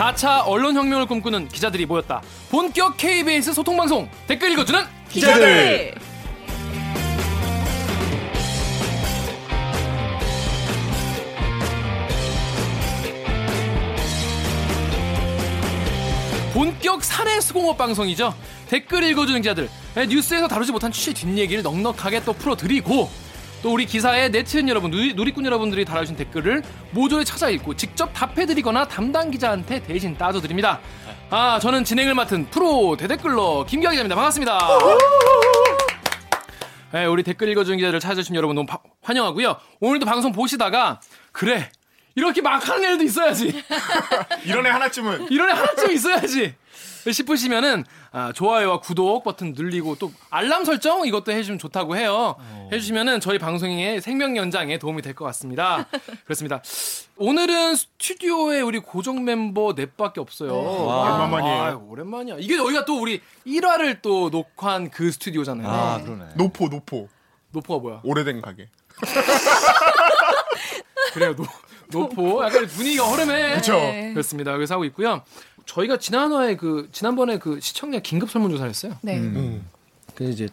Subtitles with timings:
[0.00, 2.22] 4차 언론혁명을 꿈꾸는 기자들이 모였다.
[2.48, 5.94] 본격 KBS 소통방송 댓글 읽어주는 기자들.
[16.54, 18.34] 본격 사내 수공업 방송이죠.
[18.68, 19.68] 댓글 읽어주는 기자들.
[19.96, 23.10] 네, 뉴스에서 다루지 못한 취재 뒷얘기를 넉넉하게 또 풀어드리고
[23.62, 28.10] 또 우리 기사의 네티즌 여러분, 누리, 누리 꾼 여러분들이 달아주신 댓글을 모조리 찾아 읽고 직접
[28.14, 30.80] 답해드리거나 담당 기자한테 대신 따져드립니다.
[31.28, 34.14] 아, 저는 진행을 맡은 프로 대댓글러 김기아 기자입니다.
[34.16, 34.58] 반갑습니다.
[36.92, 39.56] 네, 우리 댓글 읽어주는 기자들 찾아주신 여러분 너무 바, 환영하고요.
[39.80, 41.00] 오늘도 방송 보시다가
[41.30, 41.70] 그래
[42.14, 43.62] 이렇게 막 하는 애들도 있어야지.
[44.44, 46.54] 이런 애 하나쯤은 이런 애 하나쯤 있어야지.
[47.10, 52.34] 싶으시면은 아, 좋아요와 구독 버튼 눌리고 또 알람 설정 이것도 해주시면 좋다고 해요.
[52.72, 55.86] 해주시면은 저희 방송의 생명 연장에 도움이 될 것 같습니다.
[56.24, 56.60] 그렇습니다.
[57.16, 60.56] 오늘은 스튜디오에 우리 고정 멤버 넷밖에 없어요.
[60.86, 61.12] 와.
[61.14, 61.62] 얼마만이에요?
[61.62, 62.36] 아, 오랜만이야.
[62.40, 65.68] 이게 여기가 또 우리 1화를 또 녹화한 그 스튜디오잖아요.
[65.68, 66.24] 아, 그러네.
[66.36, 67.08] 노포 노포
[67.52, 68.00] 노포가 뭐야?
[68.04, 68.68] 오래된 가게.
[71.12, 71.34] 그래요.
[71.34, 71.44] 노,
[71.90, 72.44] 노포.
[72.44, 73.54] 약간 분위기가 허름해.
[73.56, 73.72] 그쵸.
[73.74, 74.12] 네.
[74.12, 74.52] 그렇습니다.
[74.52, 75.22] 여기서 하고 있고요.
[75.70, 78.96] 저희가 지난화에 그 지난번에 그 시청자 긴급 설문조사를 했어요.
[79.02, 79.18] 네.
[79.18, 79.64] 음.
[80.16, 80.48] 그래서 이제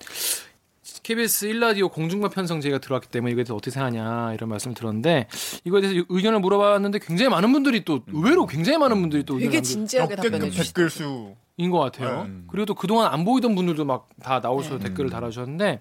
[1.02, 5.28] KBS 1라디오 공중파 편성 제가 들어왔기 때문에 이거에 대해서 어떻게 생각하냐 이런 말씀을 들었는데
[5.64, 10.18] 이거에 대해서 의견을 물어봤는데 굉장히 많은 분들이 또 의외로 굉장히 많은 분들이 또 되게 진지하게
[10.18, 10.64] 답변해 주시죠.
[10.74, 11.34] 댓글 수.
[11.58, 12.26] 남긴 것 같아요.
[12.26, 12.34] 네.
[12.50, 15.80] 그리고 또 그동안 안 보이던 분들도 막 다 나오셔서 댓글을 달아주셨는데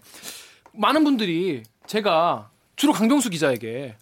[0.73, 3.97] 많은 분들이 제가 주로 강병수 기자에게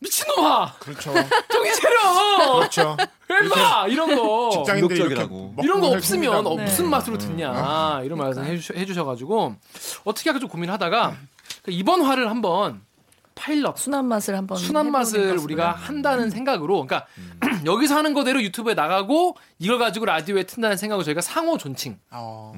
[0.00, 0.74] 미친놈아!
[0.78, 1.12] 그렇죠.
[1.50, 2.56] 정신 차려!
[2.58, 2.96] 그렇죠.
[3.30, 4.50] 헬마 이런 거.
[4.52, 5.16] 직장인들.
[5.16, 6.64] 먹고 이런 거살 없으면 네.
[6.64, 8.00] 무슨 맛으로 듣냐.
[8.04, 9.56] 이런 말씀 해주셔, 해주셔 가지고
[10.04, 11.16] 어떻게 할까 좀 고민하다가
[11.62, 12.82] 그 이번 화를 한번
[13.34, 15.36] 파일럿 순한 맛을 한번 순한 맛을.
[15.38, 17.06] 우리가 한다는 생각으로 그러니까
[17.66, 22.52] 여기서 하는 거대로 유튜브에 나가고 이걸 가지고 라디오에 튼다는 생각으로 저희가 상호 존칭을 어,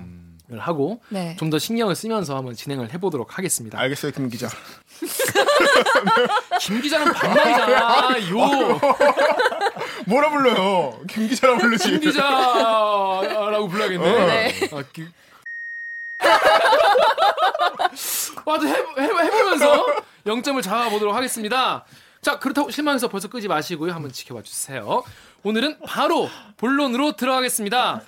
[0.59, 1.37] 하고 네.
[1.39, 3.79] 좀더 신경을 쓰면서 한번 진행을 해보도록 하겠습니다.
[3.79, 4.49] 알겠어요, 김 기자.
[6.61, 8.31] 김 기자는 반말이잖아.
[8.31, 8.81] 요.
[10.07, 11.01] 뭐라 불러요?
[11.09, 11.91] 김 기자라 부르지.
[11.91, 14.27] 김 기자라고 불러야겠네.
[14.27, 14.69] 네.
[14.73, 15.07] 아, 기...
[18.45, 19.87] 와도 해, 해, 해보면서
[20.27, 21.85] 0점을 잡아보도록 하겠습니다.
[22.21, 23.93] 자, 그렇다고 실망해서 벌써 끄지 마시고요.
[23.93, 25.03] 한번 지켜봐 주세요.
[25.43, 28.03] 오늘은 바로 본론으로 들어가겠습니다.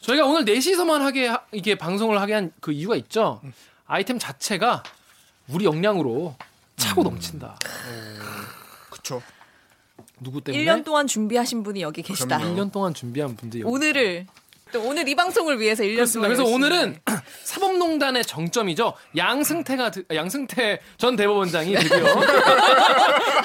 [0.00, 3.40] 저희가 오늘 4시서만 하게, 하- 이게 방송을 하게 한 그 이유가 있죠.
[3.86, 4.82] 아이템 자체가
[5.48, 6.36] 우리 역량으로
[6.76, 7.58] 차고 넘친다.
[8.90, 9.22] 그쵸.
[10.20, 10.64] 누구 때문에?
[10.64, 12.38] 1년 동안 준비하신 분이 여기 계시다.
[12.38, 12.54] 그럼요.
[12.56, 14.26] 1년 동안 준비한 분들이 여기 오늘을
[14.72, 16.26] 또 오늘 이 방송을 위해서 1년 그렇습니다.
[16.28, 16.44] 그래서.
[16.44, 16.98] 오늘은
[17.44, 18.94] 사법농단의 정점이죠.
[19.16, 22.04] 양승태가 드- 양승태 전 대법원장이 드디어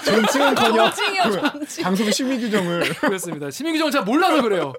[0.04, 1.84] 존칭은커녕 정칭이요, 정칭.
[1.84, 3.52] 방송 심의 규정을 그렇습니다.
[3.52, 4.74] 시민 규정을 제가 몰라서 그래요.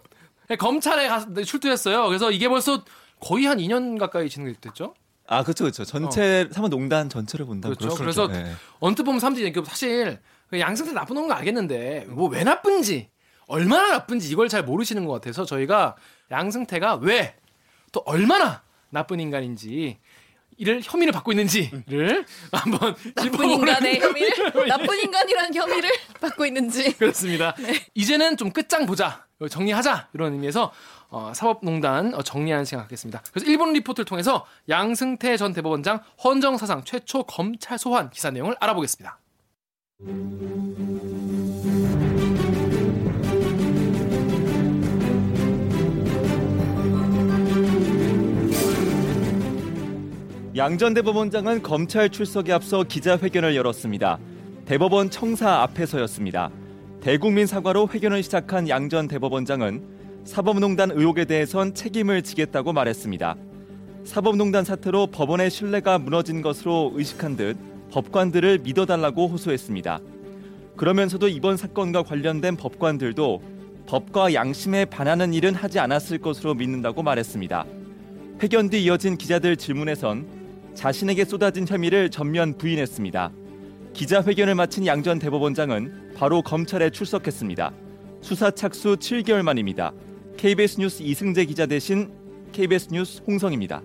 [0.58, 2.08] 검찰에 가서 출두했어요.
[2.08, 2.84] 그래서 이게 벌써
[3.20, 4.94] 거의 한 2년 가까이 진행됐죠.
[5.28, 5.84] 아, 그렇죠, 그렇죠.
[5.84, 7.68] 전체 사법농단 전체를 본다.
[7.68, 7.94] 그렇죠.
[7.94, 8.26] 그래서.
[8.26, 8.52] 네.
[8.80, 10.18] 언뜻 보면 사람들이 이게 사실
[10.50, 13.08] 그 양승태 나쁜 놈거 알겠는데 뭐 왜 나쁜지
[13.46, 15.94] 얼마나 나쁜지 이걸 잘 모르시는 것 같아서 저희가
[16.32, 17.36] 양승태가 왜
[17.92, 19.98] 또 얼마나 나쁜 인간인지
[20.56, 27.54] 이를 혐의를 받고 있는지를 한번 나쁜 인간의 혐의를 나쁜 인간이라는 혐의를 받고 있는지 그렇습니다.
[27.94, 29.26] 이제는 좀 끝장 보자.
[29.50, 30.08] 정리하자.
[30.14, 30.72] 이런 의미에서
[31.08, 33.22] 어, 사법농단 어, 정리하는 시간 갖겠습니다.
[33.32, 39.18] 그래서 일본 리포트를 통해서 양승태 전 대법원장 헌정 사상 최초 검찰 소환 기사 내용을 알아보겠습니다.
[50.54, 54.18] 양전 대법원장은 검찰 출석에 앞서 기자회견을 열었습니다.
[54.66, 56.50] 대법원 청사 앞에서였습니다.
[57.00, 59.82] 대국민 사과로 회견을 시작한 양전 대법원장은
[60.24, 63.34] 사법농단 의혹에 대해선 책임을 지겠다고 말했습니다.
[64.04, 67.56] 사법농단 사태로 법원의 신뢰가 무너진 것으로 의식한 듯
[67.90, 70.00] 법관들을 믿어달라고 호소했습니다.
[70.76, 73.42] 그러면서도 이번 사건과 관련된 법관들도
[73.86, 77.64] 법과 양심에 반하는 일은 하지 않았을 것으로 믿는다고 말했습니다.
[78.42, 80.41] 회견 뒤 이어진 기자들 질문에선
[80.74, 83.32] 자신에게 쏟아진 혐의를 전면 부인했습니다.
[83.92, 87.72] 기자회견을 마친 양 전 대법원장은 바로 검찰에 출석했습니다.
[88.20, 89.92] 수사 착수 7개월 만입니다.
[90.36, 92.10] KBS 뉴스 이승재 기자 대신
[92.52, 93.82] KBS 뉴스 홍성입니다.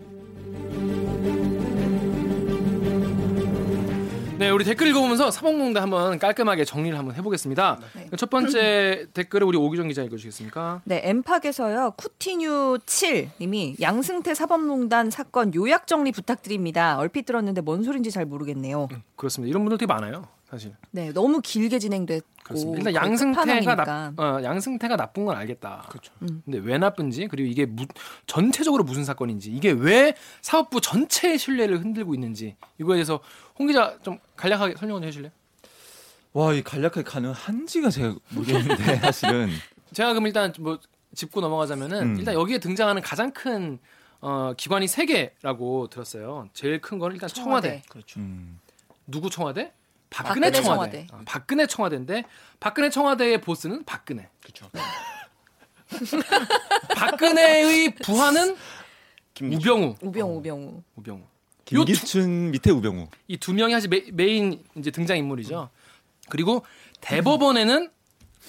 [4.38, 7.80] 네, 우리 댓글 읽어보면서 사법농단 한번 깔끔하게 정리를 한번 해보겠습니다.
[7.96, 8.08] 네.
[8.18, 10.82] 첫 번째 댓글을 우리 오기정 기자 읽어주시겠습니까?
[10.84, 11.94] 네, 엠팍에서요.
[11.98, 17.00] 쿠티뉴 7 님이 양승태 사법농단 사건 요약 정리 부탁드립니다.
[17.00, 18.90] 얼핏 들었는데 뭔 소린지 잘 모르겠네요.
[19.16, 19.50] 그렇습니다.
[19.50, 20.28] 이런 분들 되게 많아요.
[20.50, 20.74] 사실.
[20.92, 22.90] 네, 너무 길게 진행됐고 그렇습니다.
[22.90, 23.76] 일단 양승태가.
[23.76, 25.86] 나, 어, 양승태가 나쁜 건 알겠다.
[25.90, 26.14] 그렇죠.
[26.22, 26.42] 음.
[26.46, 27.86] 근데 왜 나쁜지 그리고 이게 무,
[28.26, 33.20] 전체적으로 무슨 사건인지 이게 왜 사법부 전체의 신뢰를 흔들고 있는지 이거에 대해서
[33.60, 35.32] 홍 기자 좀 간략하게 설명 좀 해주실래요?
[36.32, 39.50] 와, 이 간략하게 가능한지가 제가 모르겠는데 사실은
[39.92, 40.80] 제가 그럼 일단 뭐
[41.14, 42.16] 짚고 넘어가자면은 음.
[42.20, 43.80] 일단 여기에 등장하는 가장 큰
[44.22, 46.48] 어, 기관이 세 개라고 들었어요.
[46.54, 47.68] 제일 큰 거는 일단 청와대.
[47.70, 47.84] 청와대.
[47.90, 48.20] 그렇죠.
[48.22, 48.60] 음,
[49.06, 49.74] 누구 청와대?
[50.10, 51.08] 박근혜, 박근혜 청와대.
[51.08, 51.14] 청와대.
[51.14, 52.24] 어, 박근혜 청와대인데
[52.60, 54.30] 박근혜 청와대의 보스는 박근혜.
[54.42, 54.70] 그렇죠.
[56.96, 58.56] 박근혜의 부하는
[59.34, 59.62] 김기춘.
[59.72, 59.96] 우병우.
[60.02, 60.84] 우병우 우병우.
[60.96, 61.22] 우병우.
[61.66, 63.08] 김기춘 밑에 우병우.
[63.28, 65.70] 이 두 명이 사실 메, 인 이제 등장 인물이죠.
[66.30, 66.66] 그리고
[67.02, 67.92] 대법원에는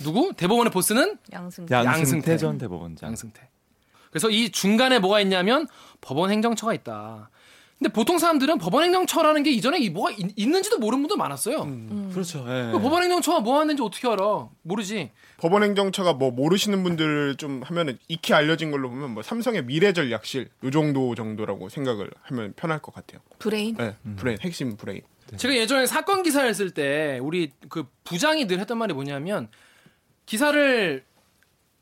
[0.02, 0.32] 누구?
[0.37, 1.75] 대법원의 보스는 양승태.
[1.75, 2.37] 양승태, 양승태.
[2.38, 3.08] 전 대법원장.
[3.08, 3.49] 양승태.
[4.10, 5.66] 그래서 이 중간에 뭐가 있냐면
[6.00, 7.31] 법원 행정처가 있다.
[7.79, 11.63] 근데 보통 사람들은 법원 행정처라는 게 이전에 이 뭐가 있, 있는지도 모르는 분들 많았어요.
[11.63, 12.11] 음.
[12.13, 12.45] 그렇죠.
[12.49, 12.73] 예.
[12.73, 14.49] 그 법원 행정처가 뭐 하는지 어떻게 알아?
[14.63, 15.13] 모르지.
[15.37, 20.71] 법원 행정처가 뭐 모르시는 분들 좀 하면은 익히 알려진 걸로 보면 뭐 삼성의 미래전략실 요
[20.73, 23.21] 정도 정도라고 생각을 하면 편할 것 같아요.
[23.39, 23.77] 브레인.
[23.77, 25.03] 네, 브레인 핵심 브레인.
[25.37, 29.49] 제가 예전에 사건 기사를 쓸 때 우리 그 부장이 늘 했던 말이 뭐냐면
[30.27, 31.05] 기사를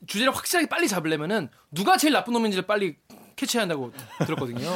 [0.05, 2.97] 주제를 확실하게 빨리 잡으려면은 누가 제일 나쁜 놈인지를 빨리
[3.37, 3.93] 캐치해야 한다고
[4.25, 4.67] 들었거든요.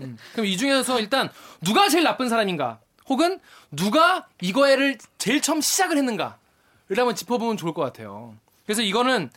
[0.00, 0.16] 음.
[0.32, 1.28] 그럼 이 중에서 일단
[1.60, 3.40] 누가 제일 나쁜 사람인가 혹은
[3.70, 6.32] 누가 이거를 제일 처음 시작을 했는가를
[6.96, 8.34] 한번 짚어보면 좋을 것 같아요.
[8.64, 9.30] 그래서 이거는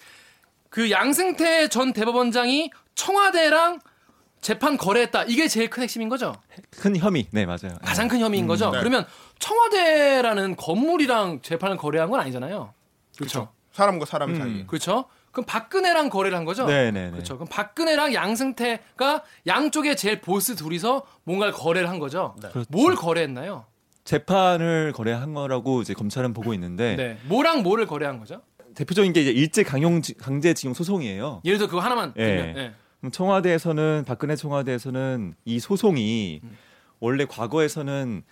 [0.69, 3.79] 그 양승태 전 대법원장이 청와대랑
[4.39, 5.24] 재판 거래했다.
[5.24, 6.35] 이게 제일 큰 핵심인 거죠.
[6.69, 7.27] 큰 혐의.
[7.31, 7.77] 네, 맞아요.
[7.83, 8.69] 가장 큰 혐의인 거죠.
[8.69, 8.79] 네.
[8.79, 9.06] 그러면
[9.39, 12.74] 청와대라는 건물이랑 재판을 거래한 건 아니잖아요.
[13.18, 13.51] 그렇죠.
[13.74, 14.38] 사람과 사람 음.
[14.38, 14.68] 사이.
[14.68, 15.06] 그렇죠?
[15.38, 16.66] 그럼 박근혜랑 거래를 한 거죠?
[16.66, 17.12] 네, 네, 네.
[17.12, 17.36] 그렇죠.
[17.36, 22.36] 그럼 박근혜랑 양승태가 양쪽에 제일 보스 둘이서 뭔가를 거래를 한 거죠.
[22.39, 22.66] 그렇죠.
[22.69, 23.66] 뭘 거래했나요?
[24.04, 27.18] 재판을 거래한 거라고 이제 검찰은 보고 있는데 네.
[27.25, 28.42] 뭐랑 뭐를 거래한 거죠?
[28.74, 31.44] 대표적인 게 이제 일제 강용 강제징용 소송이에요.
[31.45, 32.25] 예를 들어 그거 하나만 예.
[32.25, 32.74] 들면 예.
[33.00, 36.57] 그럼 청와대에서는 박근혜 청와대에서는 이 소송이 음.
[37.00, 38.24] 원래 과거에서는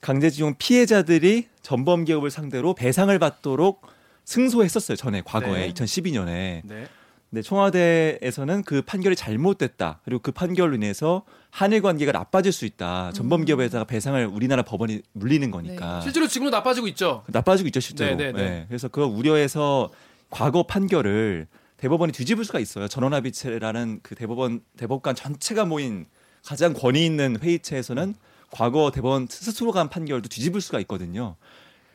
[0.00, 3.82] 강제징용 피해자들이 전범 기업을 상대로 배상을 받도록
[4.24, 4.96] 승소했었어요.
[4.96, 5.72] 전에 과거에 네.
[5.72, 6.62] 2012년에.
[6.64, 6.86] 네.
[7.30, 10.00] 근데 청와대에서는 그 판결이 잘못됐다.
[10.04, 13.12] 그리고 그 판결로 인해서 한일 관계가 나빠질 수 있다.
[13.14, 16.02] 전범 기업에다가 배상을 우리나라 법원이 물리는 거니까.
[16.02, 17.24] 실제로 지금도 나빠지고 있죠.
[17.28, 18.16] 나빠지고 있죠 실제로.
[18.16, 18.48] 네, 네, 네.
[18.50, 18.64] 네.
[18.68, 19.90] 그래서 그거 우려해서
[20.28, 21.46] 과거 판결을
[21.78, 22.86] 대법원이 뒤집을 수가 있어요.
[22.86, 26.06] 전원합의체라는 그 대법원 대법관 전체가 모인
[26.44, 28.14] 가장 권위 있는 회의체에서는
[28.50, 31.36] 과거 대법원 스스로가 한 판결도 뒤집을 수가 있거든요.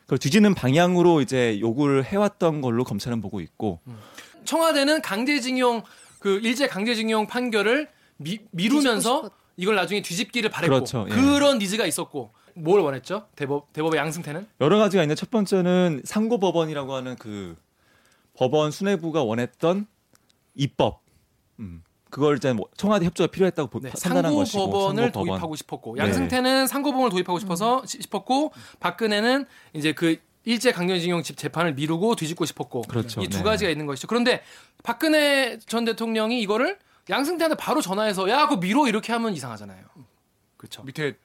[0.08, 3.80] 그걸 뒤지는 방향으로 이제 요구를 해왔던 걸로 검찰은 보고 있고
[4.44, 5.82] 청와대는 강제징용
[6.18, 11.14] 그 일제 강제징용 판결을 미, 미루면서 이걸 나중에 뒤집기를 바랬고 그렇죠, 예.
[11.14, 13.28] 그런 니즈가 있었고 뭘 원했죠?
[13.36, 17.54] 대법 대법의 양승태는 여러 가지가 있는데 첫 번째는 상고 법원이라고 하는 그
[18.34, 19.86] 법원 수뇌부가 원했던
[20.54, 21.02] 입법.
[21.60, 21.82] 음.
[22.10, 25.26] 그걸 이제 뭐 청와대 협조가 필요했다고 보- 네, 판단한 것이고 상고법원을 상고법원.
[25.28, 26.02] 도입하고 싶었고 네.
[26.02, 27.86] 양승태는 상고법원을 도입하고 싶어서 음.
[27.86, 29.44] 시- 싶었고 박근혜는
[29.74, 33.20] 이제 그 일제 강제징용 집 재판을 미루고 뒤집고 싶었고 그렇죠.
[33.20, 33.42] 이두 네.
[33.44, 34.06] 가지가 있는 것이죠.
[34.08, 34.42] 그런데
[34.82, 36.78] 박근혜 전 대통령이 이거를
[37.10, 39.84] 양승태한테 바로 전화해서 야 그거 미뤄 이렇게 하면 이상하잖아요.
[40.56, 40.82] 그렇죠.
[40.84, 41.16] 밑에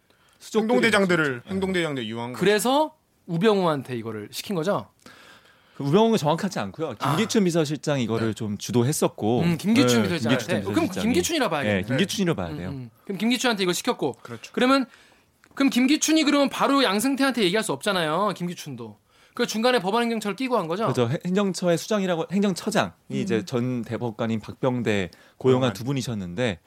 [0.54, 2.40] 행동대장들을 행동대장들 이용한 거.
[2.40, 2.96] 그래서
[3.28, 4.88] 우병우한테 이거를 시킨 거죠.
[5.76, 6.96] 그 우병우가 정확하지 않고요.
[6.96, 9.42] 김기춘 비서실장이 이거를 좀 주도했었고.
[9.42, 10.46] 음, 김기춘 네, 비서실장한테.
[10.46, 11.04] 김기춘 그럼 비서실장이.
[11.06, 11.82] 김기춘이라 봐야겠네.
[11.82, 12.70] 네, 김기춘이라 봐야 돼요.
[12.70, 12.90] 음, 음.
[13.04, 14.52] 그럼 김기춘한테 이거 시켰고 그렇죠.
[14.54, 14.86] 그러면
[15.56, 18.34] 그럼 김기춘이 그러면 바로 양승태한테 얘기할 수 없잖아요.
[18.36, 18.98] 김기춘도.
[19.34, 20.86] 그 중간에 법원행정처를 끼고 한 거죠.
[20.88, 21.10] 그죠.
[21.26, 23.16] 행정처의 수장이라고 행정처장이 음.
[23.16, 25.74] 이제 전 대법관인 박병대 고용한 고용한.
[25.74, 26.60] 두 분이셨는데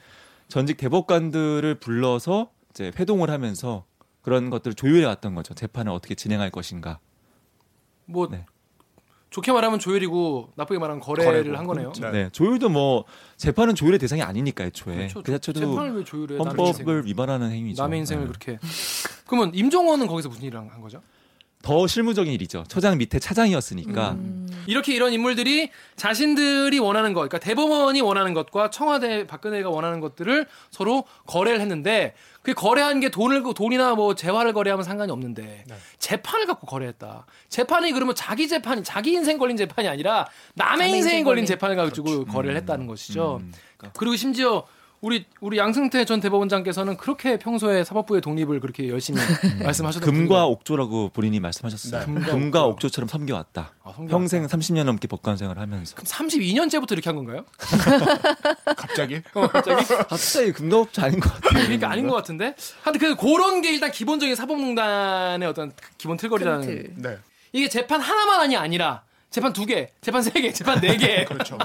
[0.49, 3.85] 전직 대법관들을 불러서 이제 회동을 하면서
[4.21, 5.55] 그런 것들을 조율해 왔던 거죠.
[5.55, 6.99] 재판을 어떻게 진행할 것인가.
[8.05, 8.45] 뭐 네.
[9.37, 11.59] 좋게 말하면 조율이고 나쁘게 말하면 거래를 거래고.
[11.59, 11.93] 한 거네요.
[12.01, 12.11] 네.
[12.11, 12.29] 네.
[12.33, 13.05] 조율도 뭐
[13.37, 14.97] 재판은 조율의 대상이 아니니까 애초에.
[14.97, 15.23] 그렇죠.
[15.23, 16.39] 그 자체도 재판을 왜 조율해?
[16.39, 17.83] 헌법을 위반하는 행위죠.
[17.83, 18.29] 남의 인생을 네.
[18.29, 18.59] 그렇게.
[19.27, 21.03] 그러면 임종원은 거기서 무슨 일을 한 거죠?
[21.63, 22.65] 더 실무적인 일이죠.
[22.69, 24.47] 처장 밑에 차장이었으니까 음.
[24.67, 31.05] 이렇게 이런 인물들이 자신들이 원하는 것, 그러니까 대법원이 원하는 것과 청와대 박근혜가 원하는 것들을 서로
[31.27, 35.75] 거래를 했는데 그 거래한 게 돈을 돈이나 뭐 재화를 거래하면 상관이 없는데 네.
[35.99, 37.27] 재판을 갖고 거래했다.
[37.49, 41.47] 재판이 그러면 자기 재판이 자기 인생 걸린 재판이 아니라 남의 남의 인생이 인생 걸린 걸린.
[41.47, 43.41] 재판을 가지고 거래를 했다는 것이죠.
[43.43, 43.53] 음.
[43.95, 44.65] 그리고 심지어
[45.01, 49.21] 우리 우리 양승태 전 대법원장께서는 그렇게 평소에 사법부의 독립을 그렇게 열심히
[49.63, 50.53] 말씀하셨던 금과 분이고.
[50.53, 52.07] 옥조라고 본인이 말씀하셨어요.
[52.07, 52.21] 네.
[52.23, 53.75] 금과, 옥조처럼 섬겨왔다.
[53.83, 54.11] 아, 섬겨왔다.
[54.11, 55.95] 평생 30년 넘게 법관 생활을 하면서.
[55.95, 57.45] 그럼 32년째부터 이렇게 한 건가요?
[58.77, 59.85] 갑자기 어, 갑자기?
[60.09, 61.63] 갑자기 금과 옥조 아닌 것 같아요.
[61.65, 62.55] 그러니까 아닌 것 같은데.
[62.83, 66.95] 하여튼 그 그런 게 일단 기본적인 사법농단의 어떤 기본 틀거리라는.
[66.97, 67.19] 네
[67.53, 69.03] 이게 재판 하나만이 아니라
[69.37, 71.25] 재판 두 개, 재판 세 개, 재판 네 개.
[71.29, 71.59] 그렇죠.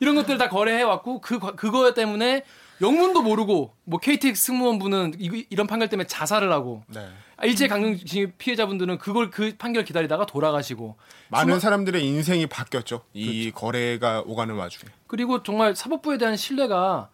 [0.00, 2.42] 이런 것들 다 거래해 왔고 그 그거 때문에
[2.80, 7.06] 영문도 모르고 뭐 KTX 승무원분은 이, 이런 판결 때문에 자살을 하고 네.
[7.44, 10.96] 일제 강점기 피해자분들은 그걸 그 판결 기다리다가 돌아가시고
[11.28, 13.02] 많은 사람들의 인생이 바뀌었죠.
[13.12, 14.90] 이 거래가 오가는 와중에.
[15.06, 17.08] 그리고 정말 사법부에 대한 신뢰가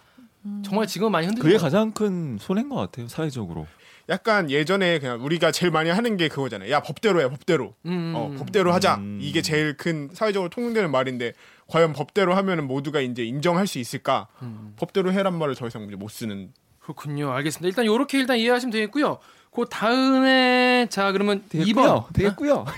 [0.65, 3.67] 정말 지금 많이 흔들리고 그게 가장 큰 손해인 것 같아요, 사회적으로.
[4.11, 6.69] 약간 예전에 그냥 우리가 제일 많이 하는 게 그거잖아요.
[6.73, 7.75] 야 법대로 해 법대로.
[7.87, 8.13] 음.
[8.17, 8.97] 어 법대로 하자.
[8.97, 9.21] 음.
[9.23, 11.33] 이게 제일 큰 사회적으로 통용되는 말인데
[11.69, 14.27] 과연 법대로 하면은 모두가 이제 인정할 수 있을까?
[14.43, 14.75] 음.
[14.77, 16.53] 법대로 해란 말을 더 이상 이제 못 쓰는.
[16.81, 17.31] 그렇군요.
[17.31, 17.69] 알겠습니다.
[17.69, 19.19] 일단 요렇게 일단 이해하시면 되겠고요.
[19.55, 22.65] 그 다음에 자 그러면 2번 되겠고요.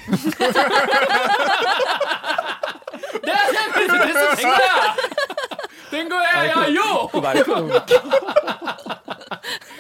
[3.25, 4.97] 내가 생각해도 됐어 된 거야.
[5.91, 6.49] 된 거야.
[6.49, 7.09] 야 요.
[7.11, 7.71] 그 말표.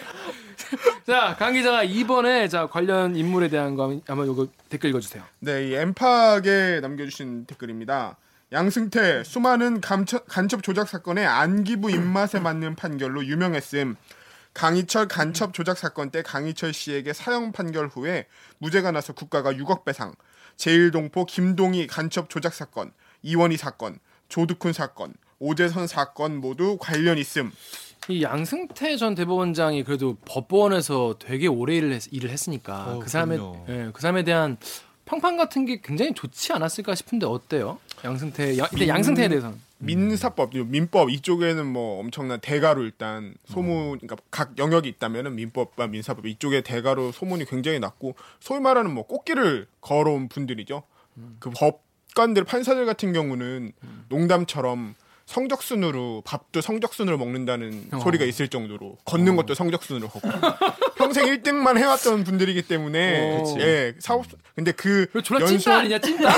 [1.05, 5.25] 자, 강 기자가 2번에 자 관련 인물에 대한 거 한번 요거 댓글 읽어주세요.
[5.41, 8.17] 네, 이 엠팍에 남겨주신 댓글입니다.
[8.53, 13.97] 양승태 수많은 감처, 간첩 조작 사건의 안기부 입맛에 맞는 판결로 유명했음.
[14.55, 18.27] 강희철 간첩 조작 사건 때 강희철 씨에게 사형 판결 후에
[18.59, 20.15] 무죄가 나서 국가가 6억 배상.
[20.57, 22.93] 제일동포 김동희 간첩 조작 사건,
[23.23, 27.51] 이원희 사건, 조득훈 사건, 오재선 사건 모두 관련 있음.
[28.09, 33.39] 이 양승태 전 대법원장이 그래도 법원에서 되게 오래 일을, 했, 일을 했으니까 어, 그 사람에.
[33.69, 34.57] 예, 그 사람에 대한
[35.05, 37.79] 평판 같은 게 굉장히 좋지 않았을까 싶은데 어때요?
[38.05, 44.57] 양승태 양, 일단 양승태에 대해서는 민사법, 민법 이쪽에는 뭐 엄청난 대가로 일단 소문, 그러니까 각
[44.57, 50.85] 영역이 있다면은 민법과 민사법 이쪽에 대가로 소문이 굉장히 났고 소위 말하는 뭐 꽃길을 걸어온 분들이죠.
[51.41, 53.73] 그 법관들, 판사들 같은 경우는
[54.09, 54.95] 농담처럼
[55.27, 57.99] 성적순으로 밥도 성적순으로 먹는다는 어.
[58.01, 60.29] 소리가 있을 정도로 걷는 것도 성적순으로 걷고
[60.97, 63.55] 평생 1등만 해왔던 분들이기 때문에 어.
[63.61, 66.29] 예 사업 근데 그왜 졸라 찐따 아니냐 찐따?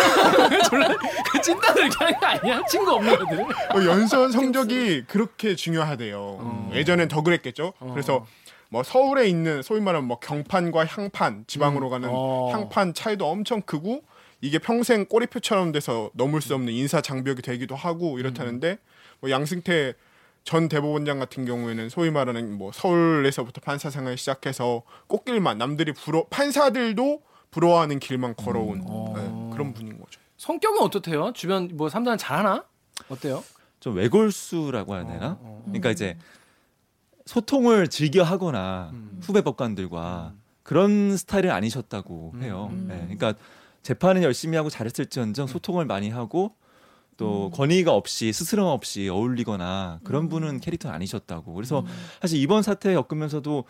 [0.51, 0.89] 왜 졸라
[1.33, 2.63] 그 찐따들 거 아니야?
[2.69, 3.41] 친구 없는 애들.
[3.41, 6.71] 어, 연수원 성적이 그렇게 중요하대요.
[6.75, 7.73] 예전엔 더 그랬겠죠.
[7.93, 8.27] 그래서
[8.71, 12.51] 뭐 서울에 있는 소위 말하는 뭐 경판과 향판 지방으로 가는 어.
[12.53, 14.03] 향판 차이도 엄청 크고
[14.41, 18.79] 이게 평생 꼬리표처럼 돼서 넘을 수 없는 인사 장벽이 되기도 하고 이렇다는데
[19.21, 19.95] 뭐 양승태
[20.45, 27.23] 전 대법원장 같은 경우에는 소위 말하는 뭐 서울에서부터 판사 생활 시작해서 꽃길만 남들이 부러 판사들도
[27.51, 29.15] 부러워하는 길만 걸어온 어.
[29.17, 30.21] 네, 그런 분인 거죠.
[30.37, 31.33] 성격은 어떻대요?
[31.33, 32.65] 주변 뭐 삼단 잘하나?
[33.09, 33.43] 어때요?
[33.81, 35.29] 좀 외골수라고 해야 되나?
[35.29, 35.63] 어, 어.
[35.65, 36.19] 그러니까 이제
[37.25, 39.19] 소통을 즐겨 하거나 음.
[39.23, 42.69] 후배 법관들과 그런 스타일은 아니셨다고 해요.
[42.73, 42.87] 음.
[42.89, 43.35] 네, 그러니까
[43.85, 46.57] 재판은 열심히 하고 잘했을지언정 소통을 많이 하고
[47.17, 51.53] 또 권위가 없이 스스럼 없이 어울리거나 그런 분은 캐릭터는 아니셨다고.
[51.53, 51.85] 그래서
[52.21, 53.65] 사실 이번 사태 겪으면서도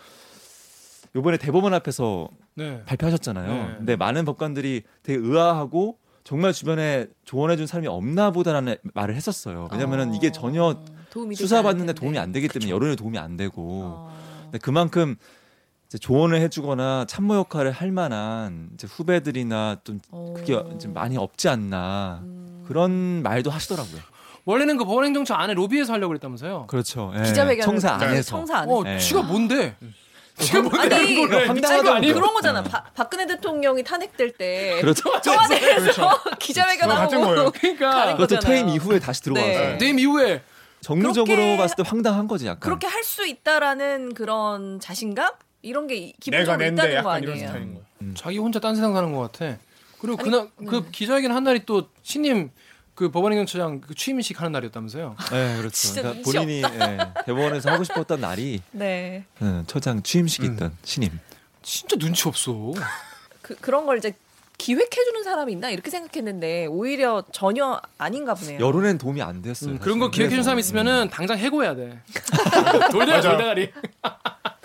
[1.16, 2.82] 요번에 대법원 앞에서 네.
[2.86, 3.52] 발표하셨잖아요.
[3.52, 3.74] 네.
[3.76, 9.68] 근데 많은 법관들이 되게 의아하고 정말 주변에 조언해준 사람이 없나 보다라는 말을 했었어요.
[9.70, 11.92] 왜냐면은 어, 이게 전혀 되지 수사받는데.
[11.92, 14.16] 도움이 안 되기 때문에 여론에 도움이 안 되고 어.
[14.44, 15.16] 근데 그만큼
[15.98, 20.00] 조언을 해주거나 참모 역할을 할 만한 이제 후배들이나 좀
[20.34, 20.78] 그게 어.
[20.80, 22.64] 좀 많이 없지 않나 음.
[22.66, 24.00] 그런 말도 하시더라고요.
[24.46, 26.66] 원래는 그 법원행정처 안에 로비에서 하려고 그랬다면서요?
[26.66, 27.12] 그렇죠.
[27.16, 27.22] 예.
[27.22, 28.04] 기자회견을 청사 네.
[28.06, 28.76] 안에서 청사 안에서.
[28.76, 28.98] 어, 네.
[28.98, 29.76] 지가 뭔데?
[30.38, 30.94] 지가 뭔데?
[30.96, 32.14] 아니, 거 아니에요?
[32.14, 32.62] 그런 거잖아.
[32.62, 32.68] 네.
[32.68, 35.18] 바- 박근혜 대통령이 탄핵될 때 그렇죠.
[35.22, 37.50] 청와대에서 기자회견 그거 같은 하고 거예요.
[37.52, 38.40] 그러니까 가는 그것도.
[38.40, 39.76] 퇴임 이후에 다시 들어와서 네.
[39.78, 40.42] 뇌임 이후에
[40.80, 42.60] 정무적으로 봤을 때 황당한 거지 약간.
[42.60, 45.30] 그렇게 할 수 있다라는 그런 자신감
[45.64, 47.48] 이런 게 기본적으로 있다는 거 약간 이런 아니에요.
[47.48, 48.14] 스타일인 거예요.
[48.14, 49.56] 자기 혼자 딴 세상 사는 것 같아.
[49.98, 50.66] 그리고 아니, 그날 네.
[50.66, 52.50] 그 기자회견 한 날이 또 신임
[52.94, 55.16] 그 법원행정처장 그 취임식 하는 날이었다면서요?
[55.32, 55.70] 네, 그렇죠.
[55.70, 59.24] 진짜 그러니까 본인이 예, 대법원에서 하고 싶었던 날이 네.
[59.42, 61.18] 예, 처장 취임식이 있던 신임.
[61.62, 62.72] 진짜 눈치 없어.
[63.40, 64.12] 그 그런 걸 이제
[64.58, 68.60] 기획해주는 사람이 있나 이렇게 생각했는데 오히려 전혀 아닌가 보네요.
[68.60, 69.72] 여론엔 도움이 안 됐어요.
[69.72, 70.10] 음, 그런 거.
[70.10, 70.42] 기획해준.
[70.44, 72.00] 사람 있으면은 당장 해고해야 돼.
[72.92, 73.28] 돌대가리 맞아.
[73.30, 73.72] 돌대가리.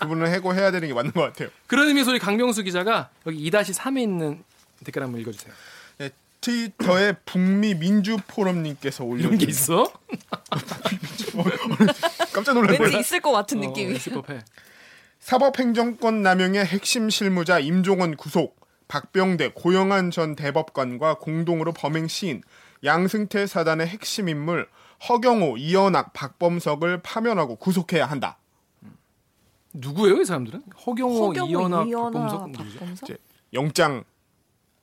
[0.00, 1.48] 그분은 해고해야 되는 게 맞는 것 같아요.
[1.66, 4.42] 그런 의미에서 우리 강병수 기자가 여기 2-3에 있는
[4.84, 5.52] 댓글 한번 읽어주세요.
[5.98, 9.90] 네, 트위터에 북미 민주 포럼님께서 올려준 게 있어?
[12.32, 12.78] 깜짝 놀랐어요.
[12.80, 13.94] 왠지 있을 것 같은 어, 느낌이.
[13.94, 14.40] 있을 법해.
[15.20, 22.42] 사법행정권 남용의 핵심 실무자 임종원 구속, 박병대, 고영한 전 대법관과 공동으로 범행 시인,
[22.84, 24.68] 양승태 사단의 핵심 인물
[25.08, 28.38] 허경호, 이현학, 박범석을 파면하고 구속해야 한다.
[29.74, 30.62] 누구예요, 이 사람들은?
[30.86, 32.78] 허경호, 허경호, 이현학, 이현아, 박범석 누구죠?
[32.78, 33.08] 박범석?
[33.10, 33.18] 이제
[33.52, 34.04] 영장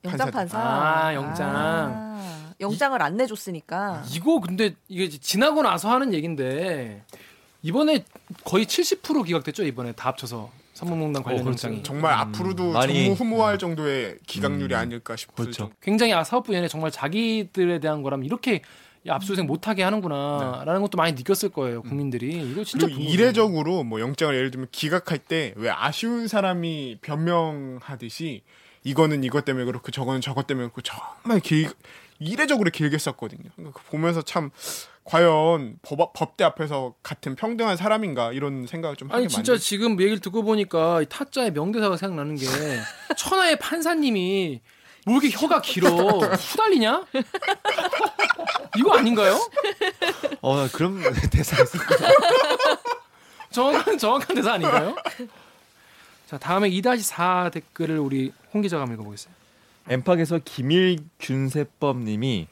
[0.04, 0.58] 영장 판사.
[0.60, 1.52] 아, 영장.
[1.56, 4.04] 아, 영장을 안 내줬으니까.
[4.14, 7.04] 이거 근데 이게 지나고 나서 하는 얘긴데
[7.64, 8.06] 이번에
[8.46, 11.68] 거의 70% 기각됐죠 이번에 다 합쳐서 선문공단 관련 어, 그렇죠.
[11.68, 14.80] 영장이 정말 앞으로도 많이- 전무후무할 정도의 기각률이 음.
[14.80, 15.72] 아닐까 싶을 그렇죠.
[15.82, 18.60] 굉장히 아 사법부 얘네 정말 자기들에 대한 거라면 이렇게 야,
[19.10, 22.88] 압수수색 못하게 하는구나라는 것도 많이 느꼈을 거예요 국민들이 이거 진짜.
[22.88, 28.44] 이례적으로 뭐 영장을 예를 들면 기각할 때 왜 아쉬운 사람이 변명하듯이
[28.84, 31.70] 이거는 이것 때문에 그렇고 저거는 저것 때문에 그렇고 정말 길
[32.20, 33.50] 이례적으로 길게 썼거든요.
[33.56, 34.50] 그러니까 보면서 참
[35.04, 39.92] 과연 법, 법대 앞에서 같은 평등한 사람인가 이런 생각을 좀 하게 아니 진짜 만들- 지금
[40.02, 42.46] 얘기를 듣고 보니까 이 타짜의 명대사가 생각나는 게
[43.18, 44.62] 천하의 판사님이
[45.08, 47.06] 뭐 이렇게 혀가 길어 후달리냐?
[48.78, 49.40] 이거 아닌가요?
[50.42, 51.56] 어 그런 대사.
[53.50, 54.98] 정확한 정확한 대사 아닌가요?
[56.30, 59.34] 자 다음에 2-4 댓글을 우리 홍 기자가 한번 읽어보겠어요.
[59.90, 62.48] 엠팍에서 김일균세법 님이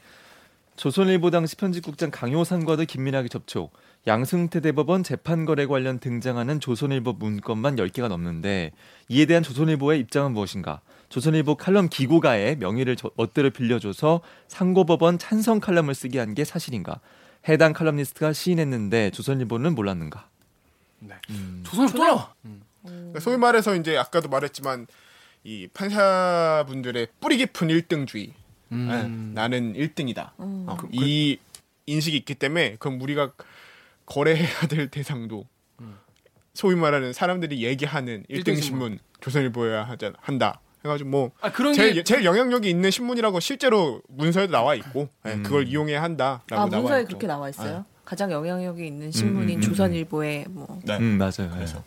[0.78, 3.74] 조선일보 당시 편집국장 강효상과도 긴밀하게 접촉.
[4.08, 8.72] 양승태 대법원 재판거래 관련 등장하는 조선일보 문건만 10개가 넘는데
[9.10, 10.82] 이에 대한 조선일보의 입장은 무엇인가?
[11.10, 17.00] 조선일보 칼럼 기고가의 명의를 저- 멋대로 빌려줘서 상고법원 찬성 칼럼을 쓰게 한 게 사실인가?
[17.48, 20.28] 해당 칼럼니스트가 시인했는데 조선일보는 몰랐는가?
[21.64, 22.34] 조선일보 또 나와.
[22.84, 24.86] 그러니까 소위 말해서 이제 아까도 말했지만
[25.44, 28.34] 이 판사분들의 뿌리 깊은 1등주의.
[28.72, 29.32] 음.
[29.34, 30.32] 나는 1등이다.
[30.40, 30.66] 음.
[30.68, 31.38] 어, 이
[31.88, 33.32] 인식이 있기 때문에 그럼 우리가
[34.06, 35.48] 거래해야 될 대상도
[36.54, 40.62] 소위 말하는 사람들이 얘기하는 1등 일등 신문 조선일보여야 하자 한다.
[40.86, 45.44] 해가지고 뭐아 그런 제일, 게 제일 영향력이 있는 신문이라고 실제로 문서에도 나와 있고 예, 음.
[45.44, 47.08] 그걸 이용해야 한다라고 아 나와 문서에 있고.
[47.10, 47.86] 그렇게 나와 있어요.
[48.06, 49.62] 가장 영향력이 있는 신문인 음, 음, 음.
[49.62, 50.98] 조선일보의 뭐 네.
[50.98, 51.50] 음 맞아요.
[51.52, 51.84] 그래서.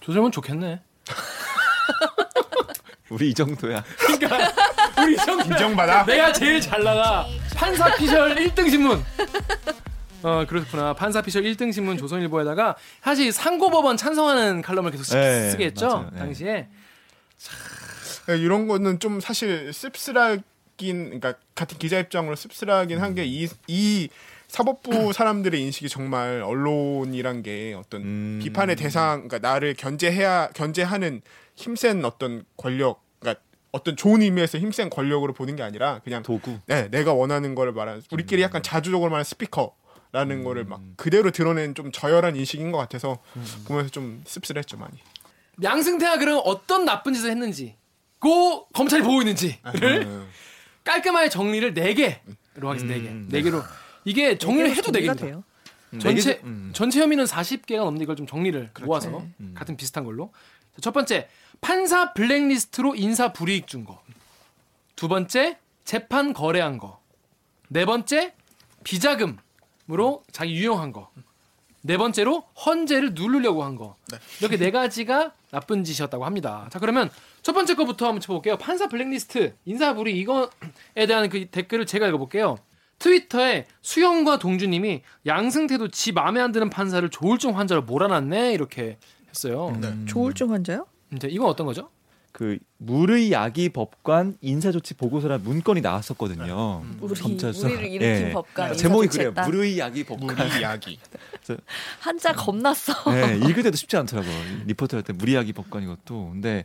[0.00, 0.80] 조선일보는 좋겠네.
[3.10, 3.84] 우리 이 정도야.
[5.02, 6.04] 우리 정 인정받아.
[6.04, 9.04] 내가 제일 잘 나가 판사 피셜 1등 신문.
[10.24, 15.66] 어 그렇구나 판사 피셜 1등 신문 조선일보에다가 사실 상고법원 찬성하는 칼럼을 계속 쓰, 네, 쓰게
[15.66, 16.10] 했죠 맞아요.
[16.12, 16.18] 네.
[16.18, 16.68] 당시에
[18.30, 20.40] 예, 이런 거는 좀 사실 씁쓸하긴
[20.78, 24.08] 그러니까 같은 기자 입장으로 씁쓸하긴 한게이이
[24.48, 28.40] 사법부 사람들의 인식이 정말 언론이란 게 어떤 음.
[28.42, 31.20] 비판의 대상 그러니까 나를 견제해야 견제하는
[31.54, 36.58] 힘센 어떤 권력 그러니까 어떤 좋은 의미에서 힘센 권력으로 보는 게 아니라 그냥 도구.
[36.66, 39.74] 네, 내가 원하는 거를 말하는 우리끼리 약간 자주적으로 말하는 스피커
[40.14, 43.18] 라는 거를 막 그대로 드러낸 좀 저열한 인식인 것 같아서
[43.66, 44.92] 보면서 좀 씁쓸했죠 많이.
[45.60, 47.74] 양승태가 그럼 어떤 나쁜 짓을 했는지
[48.20, 49.58] 고 검찰이 보고 있는지를
[50.06, 50.28] 음.
[50.84, 52.94] 깔끔하게 정리를 4 개로 하겠습니다.
[52.94, 53.38] 4 개.
[53.38, 53.62] 4 개로
[54.04, 55.18] 이게 정리를 해도 정리가 4개입니다.
[55.18, 55.44] 돼요.
[56.00, 56.70] 전체 음.
[56.72, 59.48] 전체 혐의는 40개가 넘는데 이걸 좀 정리를 모아서 네.
[59.54, 60.32] 같은 비슷한 걸로.
[60.76, 61.28] 자, 첫 번째
[61.60, 64.00] 판사 블랙리스트로 인사 불이익 준 거.
[64.94, 67.00] 두 번째 재판 거래한 거.
[67.66, 68.32] 네 번째
[68.84, 69.38] 비자금
[69.90, 71.10] 으로 자기 유용한 거.
[71.82, 73.96] 네 번째로 헌재를 누르려고 한 거.
[74.40, 76.66] 이렇게 네 가지가 나쁜 짓이었다고 합니다.
[76.70, 77.10] 자 그러면
[77.42, 78.56] 첫 번째 거부터 한번 쳐볼게요.
[78.56, 82.56] 판사 블랙리스트 인사 불이익 이거에 대한 그 댓글을 제가 읽어볼게요.
[82.98, 88.96] 트위터에 수영과 동주님이 양승태도 지 마음에 안 드는 판사를 조울증 환자로 몰아놨네 이렇게
[89.28, 89.78] 했어요.
[90.06, 90.86] 조울증 환자요?
[91.14, 91.90] 이제 이건 어떤 거죠?
[92.34, 96.84] 그 무르이 야기 법관 인사조치 보고서란 문건이 나왔었거든요.
[97.00, 97.68] 우리 검찰 수사.
[97.68, 98.32] 우리를 일으킨 예.
[98.32, 99.06] 법관 제목이.
[99.06, 99.30] 그래요.
[99.30, 100.34] 무르이 야기 법관.
[100.34, 100.98] 무리 이야기.
[102.00, 102.92] 한자 겁났어.
[103.12, 104.34] 네, 읽을 때도 쉽지 않더라고요.
[104.66, 106.30] 리포트 할때 무리 야기 법관 이것도.
[106.32, 106.64] 근데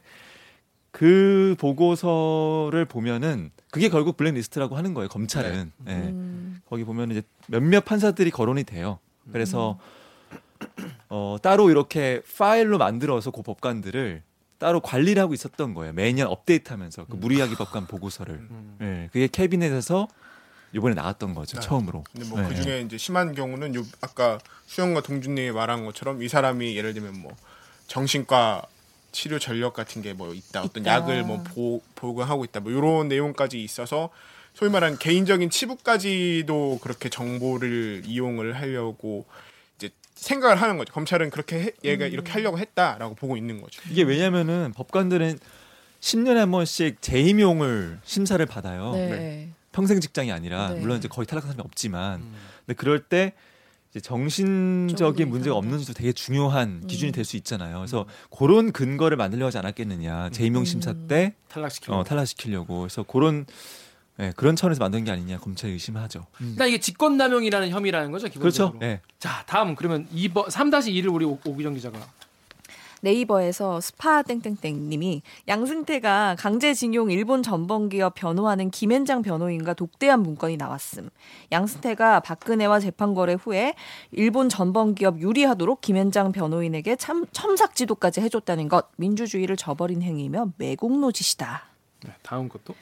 [0.89, 5.07] 그 보고서를 보면은 그게 결국 블랙리스트라고 하는 거예요.
[5.07, 5.71] 검찰은.
[5.87, 5.91] 예.
[5.91, 8.97] 음, 거기 보면 이제 몇몇 판사들이 거론이 돼요.
[9.31, 9.77] 그래서
[11.09, 14.23] 어, 따로 이렇게 파일로 만들어서 그 법관들을
[14.59, 15.93] 따로 관리를 하고 있었던 거예요.
[15.93, 18.47] 매년 업데이트하면서 그 무리야기 법관 보고서를.
[18.81, 20.07] 예, 그게 캐비넷에서
[20.73, 21.59] 이번에 나왔던 거죠.
[21.59, 21.65] 네.
[21.65, 22.03] 처음으로.
[22.11, 22.49] 근데 뭐 네.
[22.49, 27.19] 그 중에 이제 심한 경우는 요 아까 수영과 동준님이 말한 것처럼 이 사람이 예를 들면
[27.21, 27.35] 뭐
[27.87, 28.63] 정신과
[29.11, 30.91] 치료 전력 같은 게 뭐 있다, 어떤 있다.
[30.93, 34.09] 약을 뭐 보, 보급하고 있다, 뭐 이런 내용까지 있어서
[34.53, 39.25] 소위 말하는 개인적인 치부까지도 그렇게 정보를 이용을 하려고
[39.79, 40.91] 이제 생각을 하는 거죠.
[40.93, 42.11] 검찰은 그렇게 해- 얘가 음.
[42.11, 43.81] 이렇게 하려고 했다라고 보고 있는 거죠.
[43.89, 45.39] 이게 왜냐면은 법관들은
[46.01, 48.91] 10년에 한 번씩 재임용을 심사를 받아요.
[48.93, 49.49] 네.
[49.71, 50.79] 평생 직장이 아니라 네.
[50.79, 52.21] 물론 이제 거의 탈락한 사람이 없지만
[52.65, 53.33] 근데 그럴 때
[53.91, 55.55] 이제 정신적인 문제가.
[55.55, 57.13] 없는지도 되게 중요한 기준이 음.
[57.13, 57.77] 될수 있잖아요.
[57.77, 58.05] 그래서
[58.37, 60.29] 그런 근거를 만들려고 하지 않았겠느냐.
[60.29, 61.07] 재임용 심사 음.
[61.07, 61.95] 때 탈락시키고.
[61.95, 62.79] 어, 탈락시키려고.
[62.81, 63.45] 그래서 그런
[64.19, 66.25] 예, 그런 차원에서 만든 게 아니냐 검찰이 의심하죠.
[66.41, 68.77] 일단 이게 직권남용이라는 혐의라는 거죠, 기본적으로.
[68.79, 68.85] 그렇죠.
[68.93, 69.01] 예.
[69.17, 71.99] 자, 다음 그러면 2번 3-2를 우리 오- 오기정 기자가
[73.01, 81.09] 네이버에서 스파 땡땡땡님이 양승태가 강제징용 일본 전범기업 변호하는 김앤장 변호인과 독대한 문건이 나왔음.
[81.53, 83.73] 양승태가 박근혜와 재판 거래 후에
[84.11, 91.63] 일본 전범기업 유리하도록 김앤장 변호인에게 참 첨삭 지도까지 해줬다는 것 민주주의를 저버린 행위며 매국노짓이다.
[92.05, 92.75] 네, 다음 것도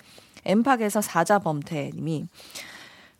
[0.48, 2.28] 엠팍에서 사자범태님이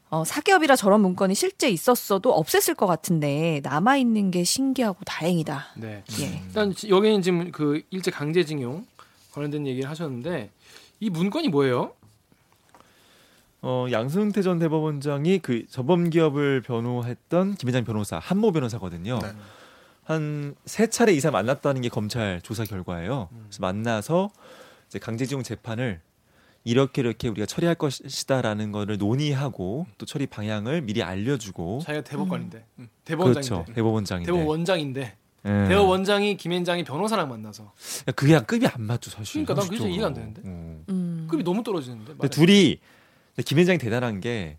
[0.10, 5.66] 어, 사기업이라 저런 문건이 실제 있었어도 없앴을 것 같은데 남아 있는 게 신기하고 다행이다.
[5.76, 6.04] 네.
[6.22, 6.42] 예.
[6.48, 8.86] 일단 지- 여기는 지금 그 일제 강제징용
[9.34, 10.50] 관련된 얘기를 하셨는데
[11.02, 11.92] 이 문건이 뭐예요?
[13.62, 19.20] 어, 양승태 전 대법원장이 그 저범 기업을 변호했던 김현장 변호사 한모 변호사거든요.
[19.22, 19.28] 네.
[20.06, 23.28] 한세 차례 이상 만났다는 게 검찰 조사 결과예요.
[23.32, 23.46] 음.
[23.50, 24.30] 그래서 만나서
[24.88, 26.00] 이제 강제징용 재판을
[26.68, 32.66] 이렇게 이렇게 우리가 처리할 것이다라는 거를 논의하고 또 처리 방향을 미리 알려주고 자기가 대법관인데
[33.06, 35.68] 대법원장인데 그렇죠 대법원장인데 대법원장인데 예.
[35.70, 37.74] 대법원장이 김현장이 변호사랑 만나서
[38.16, 39.46] 그게 급이 안 맞죠 사실.
[39.46, 39.94] 그러니까 난 그게 현실적으로.
[39.94, 40.42] 이해가 안 되는데.
[40.46, 40.84] 음.
[40.90, 41.28] 음.
[41.30, 42.14] 급이 너무 떨어지는데.
[42.14, 42.80] 근데 둘이
[43.36, 44.58] 근데 김현장이 대단한 게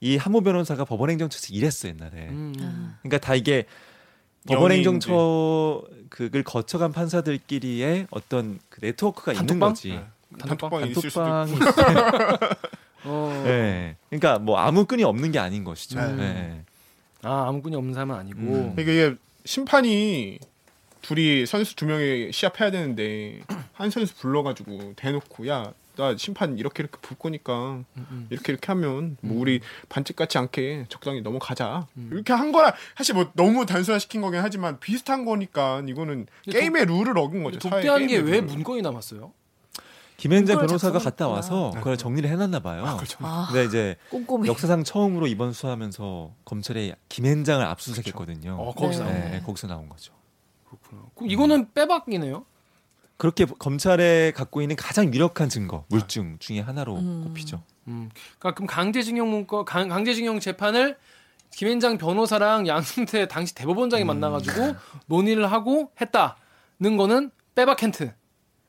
[0.00, 2.28] 이 한모 변호사가 법원행정처에서 일했어 옛날에.
[2.28, 2.52] 음.
[2.60, 2.98] 아.
[3.02, 3.64] 그러니까 다 이게
[4.46, 9.70] 법원행정처 그걸 거쳐간 판사들끼리의 어떤 그 네트워크가 있는 단톡방?
[9.70, 9.88] 거지.
[9.90, 10.04] 네.
[10.38, 10.70] 단톡방?
[10.80, 11.22] 단톡방이 있을 수도.
[13.04, 13.42] 어.
[13.44, 13.96] 네.
[14.10, 16.00] 그러니까 뭐 아무 끈이 없는 게 아닌 것이죠.
[16.00, 16.14] 네.
[16.16, 16.64] 네.
[17.22, 18.38] 아 아무꾼이 없는 사람은 아니고.
[18.40, 18.74] 음.
[18.74, 19.14] 그러니까 이게
[19.44, 20.38] 심판이
[21.02, 23.40] 둘이 선수 두 명이 시합해야 되는데
[23.72, 28.28] 한 선수 불러가지고 대놓고 야 나 심판 이렇게 이렇게 볼 거니까 음.
[28.30, 32.10] 이렇게 이렇게 하면 뭐 우리 반칙 같지 않게 적당히 넘어가자 음.
[32.12, 37.42] 이렇게 한 거라 사실 뭐 너무 단순화시킨 거긴 하지만 비슷한 거니까 이거는 게임의 룰을 어긴
[37.42, 37.58] 거죠.
[37.58, 38.40] 독대한 게 왜.
[38.40, 39.32] 문건이 남았어요?
[40.18, 40.98] 김현장 그걸 변호사가.
[40.98, 42.96] 갔다 와서 그걸 정리를 해놨나 봐요.
[42.96, 43.18] 그렇죠.
[43.22, 44.48] 아, 근데 이제 꼼꼼히.
[44.48, 48.56] 역사상 처음으로 이번 수하면서 검찰이 김현장을 압수수색했거든요.
[48.58, 49.10] 어 거기서 네.
[49.12, 50.12] 나온 네, 거기서 나온 거죠.
[50.66, 51.02] 그렇구나.
[51.14, 52.44] 그럼 이거는 빼박이네요.
[53.16, 57.24] 그렇게 검찰에 갖고 있는 가장 유력한 증거, 물증 중에 하나로 음.
[57.28, 57.62] 꼽히죠.
[57.86, 58.10] 음.
[58.38, 60.98] 그러니까 그럼 강제징용 문건 강, 강제징용 재판을
[61.52, 64.74] 김현장 변호사랑 양승태 당시 대법원장이 만나가지고
[65.06, 68.12] 논의를 하고 했다는 거는 빼박 캔트.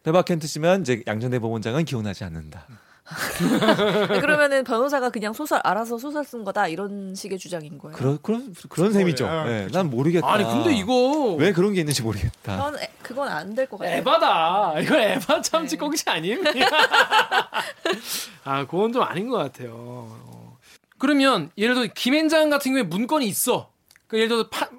[0.03, 2.65] 빼박캔트지만 이제 양전 대 법원장은 기억나지 않는다.
[4.21, 7.97] 그러면은 변호사가 그냥 소설 알아서 소설 쓴 거다 이런 식의 주장인 거예요.
[7.97, 9.27] 그런 그런 그런 셈이죠.
[9.27, 10.31] 아, 네, 난 모르겠다.
[10.31, 12.55] 아니 근데 이거 왜 그런 게 있는지 모르겠다.
[12.57, 13.97] 그건 에- 그건 안 될 것 같아요.
[13.97, 14.79] 에바다.
[14.81, 15.79] 이거 에바 참치 네.
[15.79, 16.43] 꽁치 아님?
[18.45, 19.71] 아, 그건 좀 아닌 것 같아요.
[19.75, 20.57] 어.
[20.99, 23.71] 그러면 예를 들어 김현장 같은 경우에 문건이 있어.
[24.07, 24.69] 그 예를 들어 판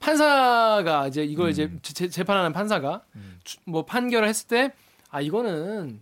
[0.00, 1.50] 판사가 이제 이걸 음.
[1.50, 3.02] 이제 재, 재판하는 판사가
[3.44, 4.72] 주- 뭐 판결을 했을 때
[5.12, 6.00] 아 이거는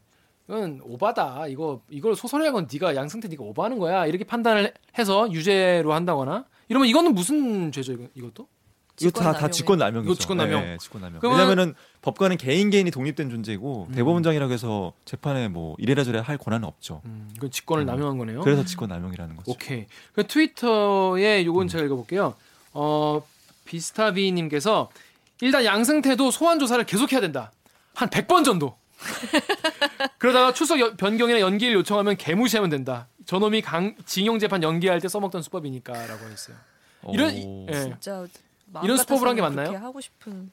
[0.49, 1.47] 이건 오바다.
[1.49, 4.07] 이거 이걸 소설의 건 네가 양승태 네가 오바하는 거야.
[4.07, 8.47] 이렇게 판단을 해서 유죄로 한다거나 이러면 이거는 무슨 죄죠 이거, 이것도?
[9.01, 10.13] 이거 다다 직권남용이에요.
[10.13, 10.13] 직권남용이죠.
[10.13, 10.61] 이거 직권남용.
[10.63, 11.21] 네, 직권남용.
[11.23, 13.95] 왜냐면은 법관은 개인 개인이 독립된 존재고 음.
[13.95, 17.01] 대법원장이라고 해서 재판에 뭐 이래라 저래라 할 권한은 없죠.
[17.05, 17.87] 음, 이건 직권을 음.
[17.87, 18.41] 남용한 거네요.
[18.41, 19.51] 그래서 직권남용이라는 거죠.
[19.53, 19.87] 오케이.
[20.15, 22.35] 그 트위터에 요건 제가 읽어볼게요.
[22.73, 23.23] 어,
[23.69, 24.91] 비스타비님께서
[25.41, 27.53] 일단 양승태도 소환 조사를 계속해야 된다.
[27.95, 28.77] 한 100번 정도.
[30.19, 33.09] 그러다가 출석 여- 변경이나 연기를 요청하면 개무시하면 된다.
[33.27, 36.57] 저놈이 강, 징용 재판 연기할 때 써먹던 수법이니까라고 했어요.
[37.13, 37.67] 이런 이-.
[37.71, 37.73] 예.
[37.83, 38.27] 진짜
[38.83, 39.85] 이런 수법을 한게 같아서는 맞나요?
[39.87, 40.51] 하고 싶은.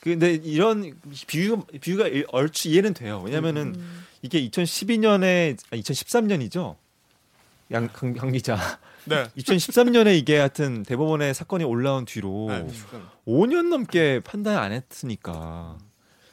[0.00, 0.94] 근데 이런
[1.26, 3.20] 비유가 비유가 일- 얼추 이해는 돼요.
[3.24, 4.04] 왜냐면은 음.
[4.22, 6.76] 이게 2012년에 아, 2013년이죠.
[7.72, 8.56] 양, 강, 강 기자.
[9.04, 9.26] 네.
[9.36, 12.66] 2013년에 이게 하여튼 대법원에 사건이 올라온 뒤로 네.
[13.26, 15.78] 5년 넘게 판단 안 했으니까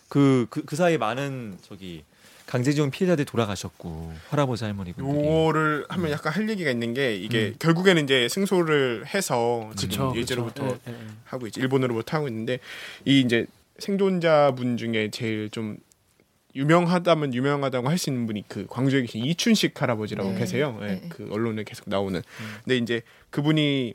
[0.10, 2.04] 그, 그, 그 사이에 많은 저기
[2.48, 7.56] 강제징용 피해자들이 돌아가셨고 할아버지 할머니분들이 요거를 하면 약간 할 얘기가 있는 게 이게 음.
[7.60, 10.80] 결국에는 이제 승소를 해서 지금 예제로부터 그쵸.
[10.88, 11.00] 예, 예, 예.
[11.26, 12.60] 하고 있지 일본으로부터 하고 있는데
[13.04, 13.48] 이 이제
[13.80, 15.78] 생존자분 중에 제일 좀
[16.58, 20.40] 유명하다면 유명하다고 할 수 있는 분이 그 광주에 계신 이춘식 할아버지라고 네.
[20.40, 20.78] 계세요.
[20.82, 21.02] 예, 네.
[21.10, 22.22] 그 언론에 계속 나오는.
[22.64, 23.94] 근데 이제 그분이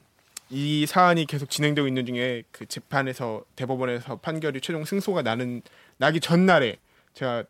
[0.51, 5.62] 이 사안이 계속 진행되고 있는 중에 그 재판에서 대법원에서 판결이 최종 승소가 나는
[5.96, 6.77] 나기 전날에
[7.14, 7.44] 제가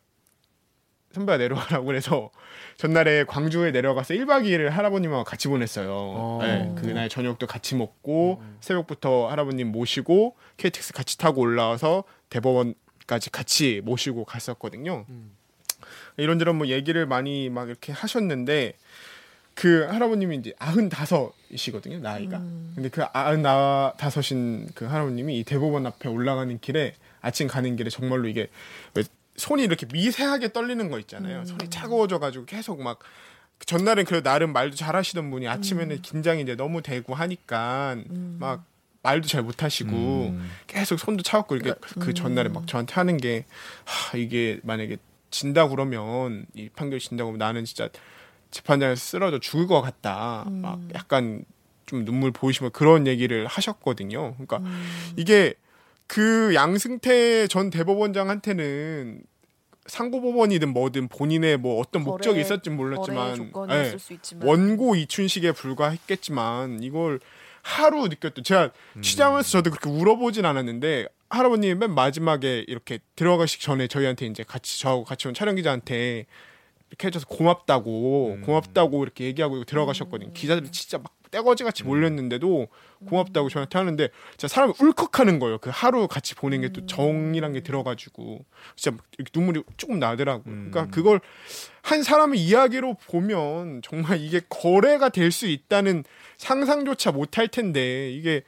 [1.13, 2.31] 선배가 내려가라고 그래서
[2.77, 5.91] 전날에 광주에 내려가서 1박 2일을 할아버님하고 같이 보냈어요.
[5.91, 6.39] 어.
[6.43, 12.75] 네, 그날 저녁도 같이 먹고 새벽부터 할아버님 모시고 KTX 같이 타고 올라와서 대법원
[13.13, 15.05] 까지 같이 모시고 갔었거든요.
[15.11, 15.33] 음.
[16.17, 18.73] 이런저런 뭐 얘기를 많이 막 이렇게 하셨는데
[19.55, 22.39] 그 할아버님이 이제 아흔다섯이시거든요 나이가.
[22.39, 22.73] 음.
[22.75, 28.49] 근데 그 아흔다섯인 그 할아버님이 이 대법원 앞에 올라가는 길에 아침 가는 길에 정말로 이게
[28.95, 29.05] 왜
[29.37, 31.41] 손이 이렇게 미세하게 떨리는 거 있잖아요.
[31.41, 31.45] 음.
[31.45, 33.01] 손이 차가워져가지고 계속 막
[33.67, 37.97] 전날엔 그래도 나름 말도 잘하시던 분이 아침에는 긴장이 이제 너무 되고 하니까
[38.39, 38.65] 막
[39.03, 40.51] 말도 잘 못하시고 음.
[40.67, 43.45] 계속 손도 차갑고 이렇게 그 전날에 막 저한테 하는 게
[43.85, 44.97] 하, 이게 만약에
[45.31, 47.89] 진다 그러면 이 판결 진다고 하면 나는 진짜
[48.51, 50.45] 재판장에서 쓰러져 죽을 것 같다.
[50.49, 51.45] 막 약간
[51.87, 54.35] 좀 눈물 보이시면 그런 얘기를 하셨거든요.
[54.35, 54.61] 그러니까
[55.17, 55.55] 이게
[56.07, 59.23] 그 양승태 전 대법원장한테는
[59.87, 64.47] 상고법원이든 뭐든 본인의 뭐 어떤 목적이 거래- 있었지 거래 몰랐지만 조건이 예, 있을 수 있지만
[64.47, 67.19] 원고 이춘식에 불과했겠지만 이걸
[67.63, 68.71] 하루 느꼈던 제가
[69.01, 75.05] 취재하면서 저도 그렇게 울어보진 않았는데 할아버님 맨 마지막에 이렇게 들어가시기 전에 저희한테 이제 같이 저하고
[75.05, 76.27] 같이 온 촬영 기자한테
[76.91, 80.33] 이렇게 해줘서 고맙다고 고맙다고 이렇게 얘기하고 들어가셨거든요.
[80.33, 82.69] 기자들이 진짜 막 떼거지 같이 몰렸는데도
[83.07, 85.59] 고맙다고 저한테 하는데 진짜 사람이 울컥하는 거예요.
[85.59, 88.45] 그 하루 같이 보낸 게 또 정이란 게 들어가지고
[88.77, 88.97] 진짜
[89.35, 90.45] 눈물이 조금 나더라고요.
[90.45, 91.21] 그러니까 그걸
[91.83, 96.05] 한 사람의 이야기로 보면 정말 이게 거래가 될 수 있다는
[96.37, 98.43] 상상조차 못할 텐데 이게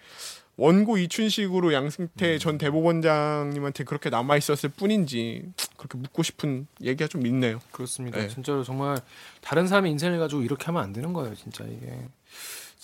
[0.56, 7.58] 원고 이춘식으로 양승태 전 대법원장님한테 그렇게 남아 있었을 뿐인지 그렇게 묻고 싶은 얘기가 좀 있네요.
[7.72, 8.20] 그렇습니다.
[8.20, 8.28] 네.
[8.28, 8.98] 진짜로 정말
[9.40, 12.06] 다른 사람의 인생을 가지고 이렇게 하면 안 되는 거예요, 진짜 이게.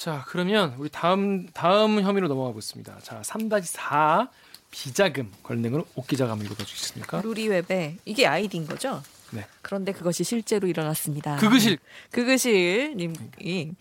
[0.01, 3.01] 자, 그러면 우리 다음 다음 혐의로 넘어가 보겠습니다.
[3.03, 4.31] 자, 3-4
[4.71, 7.21] 비자금 관련된 걸옥 기자가 한번 읽어 주시겠습니까?
[7.21, 9.03] 루리웹에 이게 아이디인 거죠?
[9.31, 9.45] 네.
[9.61, 11.37] 그런데 그것이 실제로 일어났습니다.
[11.37, 11.77] 그것이
[12.13, 13.75] 그것일 님이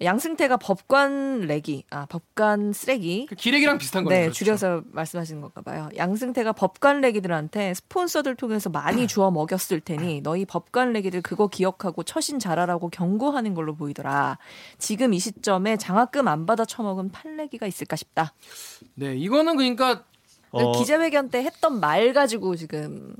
[0.00, 4.18] 양승태가 법관 레기 아 법관 쓰레기 그 기레기랑 비슷한 거예요.
[4.18, 4.38] 네, 그렇죠.
[4.38, 5.88] 줄여서 말씀하시는 건가 봐요.
[5.96, 12.38] 양승태가 법관 레기들한테 스폰서들 통해서 많이 주워 먹였을 테니 너희 법관 레기들 그거 기억하고 처신
[12.38, 14.38] 잘하라고 경고하는 걸로 보이더라.
[14.78, 18.34] 지금 이 시점에 장학금 안 받아 처먹은 판레기가 있을까 싶다.
[18.94, 20.04] 네, 이거는 그러니까
[20.50, 23.14] 어, 기자회견 때 했던 말 가지고 지금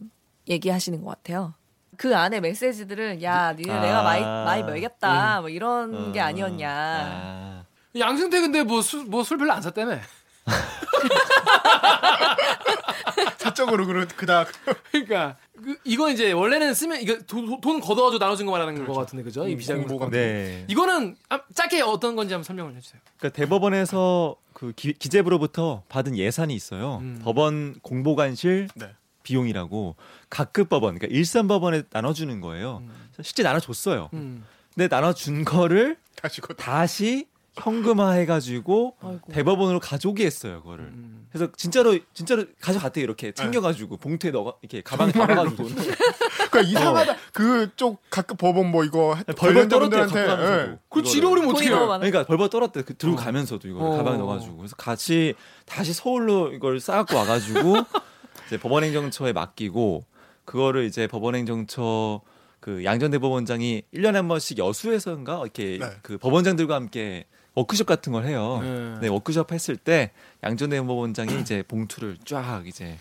[0.49, 1.55] 얘기하시는 것 같아요.
[1.97, 3.81] 그 안에 메시지들은 야, 니네 아.
[3.81, 5.41] 내가 많이 많이 먹였다.
[5.41, 6.71] 뭐 이런 어, 게 아니었냐.
[6.71, 7.65] 아.
[7.99, 9.99] 양승태 근데 뭐술뭐술 별로 안 샀다며.
[13.39, 14.49] 사적으로 그러 그닥
[14.91, 19.23] 그러니까 그, 이거 이제 원래는 쓰면 이거 도- 돈 걷어가지고 나눠준 거 말하는 거 같은데
[19.25, 19.49] 그죠?
[19.49, 20.11] 이 음, 비자금 공모가.
[20.11, 20.65] 네.
[20.69, 23.01] 이거는 아, 짧게 어떤 건지 한번 설명을 해주세요.
[23.19, 26.99] 그러니까 대법원에서 그 기, 기재부로부터 받은 예산이 있어요.
[27.03, 27.21] 음.
[27.25, 28.91] 법원 공보관실 네.
[29.27, 29.97] 비용이라고
[30.31, 32.81] 각급 법원, 그러니까 일선 법원에 나눠주는 거예요.
[33.23, 34.11] 실제 나눠줬어요.
[34.15, 34.45] 음.
[34.73, 39.33] 근데 나눠준 거를 다시 곧 다시 현금화해가지고 아이고.
[39.33, 40.85] 대법원으로 가져오게 했어요, 그거를.
[40.85, 41.27] 음.
[41.33, 43.03] 그래서 진짜로 진짜로 가져갔대요.
[43.03, 47.17] 이렇게 챙겨가지고 봉투에 넣어 이렇게 가방에 담아가지고 그러니까 이상하다.
[47.33, 49.65] 그쪽 각급 법원 뭐 이거 벌벌.
[49.65, 50.79] 예.
[50.89, 51.87] 그 돈이 어떻게 해요?
[51.89, 52.83] 그러니까 벌벌 떨었대.
[52.83, 53.19] 그 들고 어.
[53.19, 53.91] 가면서도 이걸 어.
[53.97, 55.35] 가방에 넣어가지고 그래서 같이
[55.65, 57.77] 다시 서울로 이걸 싸갖고 와가지고
[58.47, 60.05] 이제 법원행정처에 맡기고
[60.45, 62.21] 그거를 이제 법원행정처
[62.61, 65.87] 그 양전대 법원장이 1년에 한 번씩 여수에서인가 이렇게 네.
[66.03, 68.61] 그 법원장들과 함께 워크숍 같은 걸 해요.
[68.63, 68.99] 네.
[69.03, 72.99] 네, 워크숍 했을 때 양전대 법원장이 이제 봉투를 쫙 이제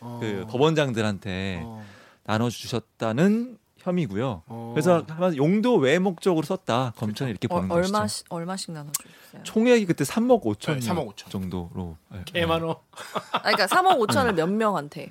[0.00, 0.18] 어.
[0.20, 1.84] 그 법원장들한테 어.
[2.24, 4.42] 나눠 주셨다는 혐의고요.
[4.46, 4.70] 어.
[4.74, 6.92] 그래서 아마 용도 외 목적으로 썼다.
[6.96, 7.94] 검찰이 이렇게 어, 보는 것이죠.
[7.96, 9.42] 얼마씩 얼마씩 나눠주셨어요?
[9.44, 11.30] 총액이 그때 3억 5천 네, 3억 5천.
[11.30, 11.96] 정도로.
[12.10, 12.20] 네.
[12.26, 12.80] 개만어.
[13.32, 15.10] 아, 그러니까 3억 5천을 몇 명한테?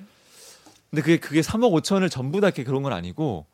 [0.90, 3.46] 근데 그게 그게 3억 5천을 전부 다 이렇게 그런 건 아니고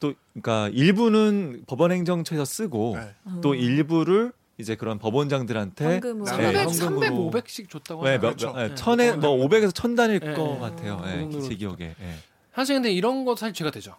[0.00, 3.14] 또 그러니까 일부는 법원행정처에서 쓰고 네.
[3.42, 6.24] 또 일부를 이제 그런 법원장들한테 현금으로.
[6.26, 7.00] 네, 300, 현금으로.
[7.00, 7.12] 300,
[7.44, 8.12] 500씩 줬다고 네?
[8.18, 8.52] 몇, 그렇죠.
[8.52, 8.74] 몇, 네, 네.
[8.76, 10.32] 천에 뭐 500에서 천 단일 네.
[10.34, 10.58] 것 네.
[10.60, 10.98] 같아요.
[11.02, 11.42] 그 네, 정도로.
[11.48, 11.76] 제 기억에.
[11.98, 12.14] 네.
[12.54, 13.96] 사실 근데 이런 거 사실 죄가 되죠.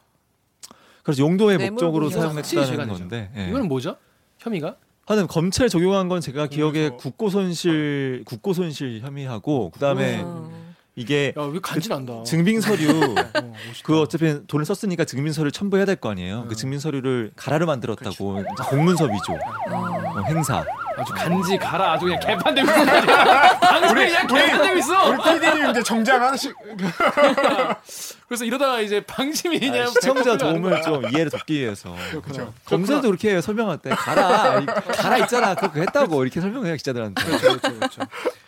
[1.06, 2.88] 그래서 용도의 뇌물 목적으로 사용했다는.
[2.88, 3.30] 건데.
[3.38, 3.48] 예.
[3.50, 3.96] 이거는 뭐죠?
[4.40, 4.76] 혐의가?
[5.06, 10.66] 하여튼 검찰 적용한 건 제가 기억에 그래서- 국고 손실 국고 손실 혐의하고 그다음에 음.
[10.96, 12.24] 이게 야, 왜 간지난다.
[12.24, 12.88] 증빙 서류
[13.36, 13.54] 어.
[13.84, 16.42] 그 어차피 돈을 썼으니까 증빙 서류 를 첨부해야 될 거 아니에요.
[16.44, 16.48] 네.
[16.48, 19.34] 그 증빙 서류를 가라로 만들었다고 공문서 위조
[19.72, 20.66] 어, 행사.
[20.98, 22.86] 아주 간지 가라 아주 그냥 개판되고 있어.
[23.60, 25.10] 방송이 그냥 개판되고 있어.
[25.10, 26.56] 우리 PD님 이제 정장 하나씩
[28.28, 30.82] 그래서 이러다가 이제 방심이 그냥 아, 시청자 도움을.
[30.82, 32.54] 좀 이해를 돕기 위해서 그렇죠.
[32.66, 37.24] 검사도 그렇게 해요 설명할 때 가라 이- 가라 있잖아 그거 했다고 이렇게 설명해요 기자들한테.
[37.24, 38.02] 그렇죠, 그렇죠, 그렇죠.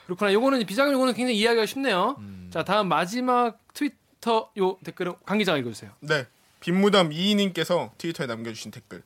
[0.05, 0.33] 그렇구나.
[0.33, 2.15] 요거는 비자금 요거는 굉장히 이해하기가 쉽네요.
[2.19, 2.49] 음.
[2.51, 5.91] 자, 다음 마지막 트위터 요 댓글은 강 기자가 읽어주세요.
[5.99, 6.25] 네.
[6.60, 9.03] 빈무담 이인님께서 트위터에 남겨주신 댓글.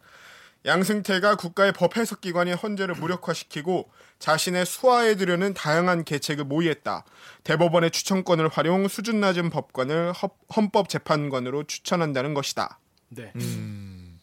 [0.66, 7.04] 양승태가 국가의 법 해석 기관의 헌재를 무력화시키고 자신의 수하해두려는 다양한 계책을 모의했다.
[7.44, 12.80] 대법원의 추천권을 활용 수준 낮은 법관을 헌- 헌법재판관으로 추천한다는 것이다.
[13.10, 13.32] 네.
[13.36, 14.20] 음.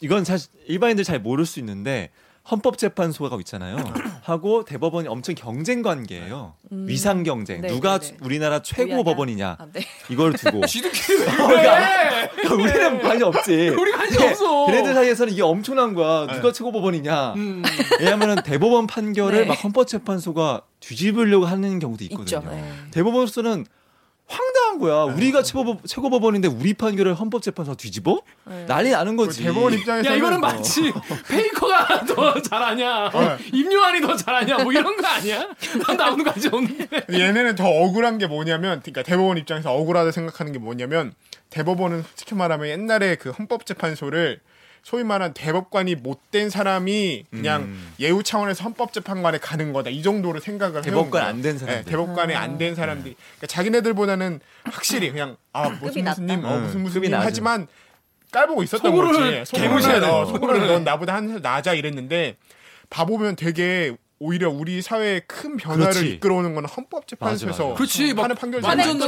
[0.00, 2.10] 이건 사실 일반인들 잘 모를 수 있는데
[2.50, 3.76] 헌법재판소가 있잖아요.
[4.22, 6.54] 하고 대법원이 엄청 경쟁 관계예요.
[6.70, 7.60] 위상 경쟁.
[7.60, 8.16] 네, 누가 네, 네.
[8.20, 9.02] 누리나라 최고 우리나라?
[9.04, 9.56] 법원이냐.
[9.58, 9.80] 아, 네.
[10.10, 12.30] 이걸 두고 지들끼리 왜 그래?
[12.50, 13.68] 우리는 관심 없지.
[13.78, 14.66] 우리 관심 없어.
[14.66, 16.26] 걔네들 사이에서는 이게 엄청난 거야.
[16.26, 17.34] 누가 최고 법원이냐.
[17.34, 17.62] 음.
[18.00, 19.44] 왜냐하면 대법원 판결을 네.
[19.44, 22.24] 막 헌법재판소가 뒤집으려고 하는 경우도 있거든요.
[22.24, 22.42] 있죠.
[22.50, 22.72] 네.
[22.92, 23.66] 대법원으로서는
[24.28, 25.04] 황당한 거야.
[25.14, 28.20] 우리가 최고, 최고 법원인데 우리 판결을 헌법재판소 뒤집어?
[28.44, 28.66] 네.
[28.66, 29.42] 난리 나는 거지.
[29.42, 30.92] 대법원 입장에서는 야 이거는 어, 마치
[31.28, 33.38] 페이커가 더 잘하냐, 어.
[33.52, 35.48] 임요한이 더 잘하냐, 뭐 이런 거 아니야?
[35.86, 37.06] 난 나오는 관심 없는데.
[37.10, 41.14] 얘네는 더 억울한 게 뭐냐면, 그러니까 대법원 입장에서 억울하다 생각하는 게 뭐냐면,
[41.48, 44.40] 대법원은 솔직히 말하면 옛날에 그 헌법재판소를
[44.82, 47.92] 소위 말한 대법관이 못된 사람이 그냥 음.
[48.00, 51.22] 예우 차원에서 헌법재판관에 가는 거다 이 정도로 생각을 대법관.
[51.24, 51.84] 안 된 사람들.
[51.84, 56.54] 네, 대법관이 안된 사람들이 그러니까 자기네들보다는 확실히 그냥 아 무슨 급이 무슨 님, 낮다.
[56.54, 57.26] 어, 무슨 무슨 급이 님 낮은.
[57.26, 57.66] 하지만
[58.30, 59.30] 깔보고 있었던 속으로는 거지.
[60.00, 60.12] 돼요.
[60.12, 62.36] 어, 속으로는 넌 나보다 한 살 낮아 이랬는데
[62.90, 66.10] 봐보면 되게 오히려 우리 사회에 큰 변화를 그렇지.
[66.14, 67.74] 이끌어오는 건 헌법재판소에서 맞아, 맞아.
[67.76, 68.98] 그렇지, 막 하는 판결 완전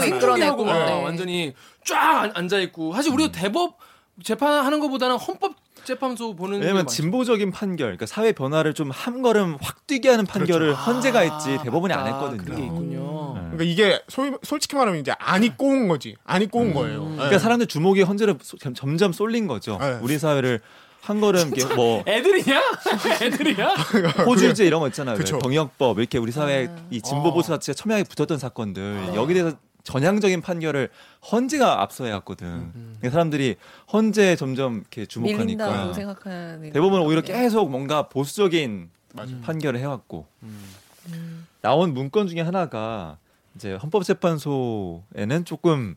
[0.64, 1.02] 막 네.
[1.02, 1.54] 완전히
[1.84, 2.94] 쫙 앉아 있고.
[2.94, 3.76] 사실 우리가 대법
[4.22, 5.54] 재판하는 것보다는 헌법
[5.84, 6.86] 재판소 보는 게 왜냐면.
[6.86, 11.92] 진보적인 판결, 그러니까 사회 변화를 좀 한 걸음 확 뛰게 하는 판결을 헌재가 했지 대법원이
[11.94, 12.06] 안.
[12.06, 12.42] 했거든요.
[12.44, 13.32] 그런 게 있군요.
[13.34, 13.40] 네.
[13.50, 16.16] 그러니까 이게 소위, 솔직히 말하면 이제 안이 꼬운 거지.
[16.24, 17.04] 안이 꼬운 거예요.
[17.08, 17.14] 네.
[17.16, 19.78] 그러니까 사람들 주목이 헌재를 소- 점- 점점 쏠린 거죠.
[19.80, 19.98] 네.
[20.02, 20.60] 우리 사회를
[21.00, 22.60] 한 걸음 이렇게 뭐 애들이냐?
[23.22, 23.68] 애들이야?
[24.26, 25.16] 호주제 이런 거 있잖아요.
[25.16, 25.38] 그쵸.
[25.38, 30.90] 병역법 이렇게 우리 사회에 이 진보 보수 자체가 첨예하게 붙었던 사건들 여기 대해서 전향적인 판결을
[31.30, 32.70] 헌재가 앞서야 했거든.
[32.72, 33.56] 그러니까 사람들이
[33.92, 39.32] 헌재에 점점 이렇게 주목하니까 밀린다고 생각하는 대법원은 오히려 계속 뭔가 보수적인 맞아.
[39.42, 40.26] 판결을 해왔고
[41.62, 43.18] 나온 문건 중에 하나가
[43.56, 45.96] 이제 헌법재판소에는 조금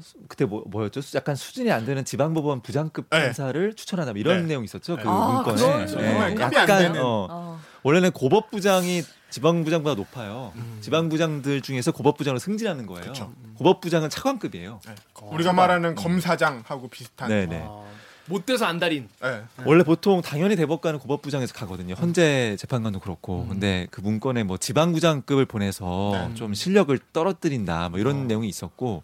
[0.00, 1.00] 수- 그때 뭐, 뭐였죠?
[1.00, 3.24] 수- 약간 수준이 안 되는 지방법원 부장급 네.
[3.24, 4.48] 판사를 추천한다 뭐 이런 네.
[4.48, 6.36] 내용이 있었죠 그 아, 문건에 네.
[6.40, 7.00] 약간 되는.
[7.02, 7.60] 어, 어.
[7.82, 10.52] 원래는 고법부장이 지방부장보다 높아요.
[10.80, 13.06] 지방부장들 중에서 고법부장으로 승진하는 거예요.
[13.06, 13.32] 그쵸.
[13.56, 14.80] 고법부장은 차관급이에요.
[14.86, 14.94] 네.
[15.22, 17.28] 우리가 말하는 검사장하고 비슷한.
[17.28, 17.64] 네네.
[17.66, 17.84] 아,
[18.26, 19.08] 못 돼서 안달인.
[19.22, 19.42] 네.
[19.64, 21.94] 원래 보통 당연히 대법관은 고법부장에서 가거든요.
[21.94, 23.46] 헌재 재판관도 그렇고.
[23.48, 26.34] 근데 그 문건에 뭐 지방부장급을 보내서 네.
[26.34, 29.02] 좀 실력을 떨어뜨린다 뭐 이런 내용이 있었고.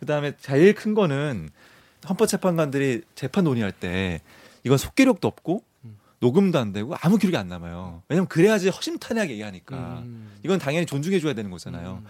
[0.00, 1.48] 그다음에 제일 큰 거는
[2.06, 4.20] 헌법재판관들이 재판 논의할 때
[4.62, 5.62] 이건 속기록도 없고
[6.20, 8.02] 녹음도 안 되고 아무 기록이 안 남아요.
[8.08, 10.02] 왜냐면 그래야지 허심탄회하게 얘기하니까.
[10.04, 10.32] 음.
[10.42, 12.02] 이건 당연히 존중해 줘야 되는 거잖아요.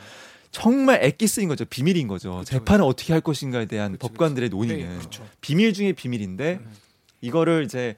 [0.52, 1.64] 정말 엑기스인 거죠.
[1.64, 2.42] 비밀인 거죠.
[2.44, 5.26] 재판을 어떻게 할 것인가에 대한 법관들의 논의는 네, 그쵸.
[5.40, 6.72] 비밀 중에 비밀인데 음.
[7.20, 7.96] 이거를 이제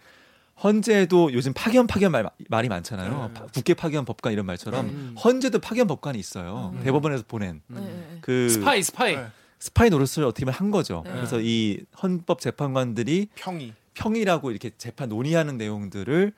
[0.63, 3.31] 헌재도 요즘 파견 파견 말, 말이 많잖아요.
[3.35, 5.17] 파- 국회 파견 법관 이런 말처럼 음.
[5.23, 6.73] 헌재도 파견 법관이 있어요.
[6.75, 6.83] 음.
[6.83, 8.19] 대법원에서 보낸 네, 네.
[8.23, 9.17] 그 스파이 스파이.
[9.17, 9.27] 네.
[9.61, 11.03] 스파이 노릇을 어떻게 보면 한 거죠.
[11.05, 11.13] 네.
[11.13, 13.73] 그래서 이 헌법 재판관들이 평이.
[14.03, 16.33] 평이라고 이렇게 재판 논의하는 내용들을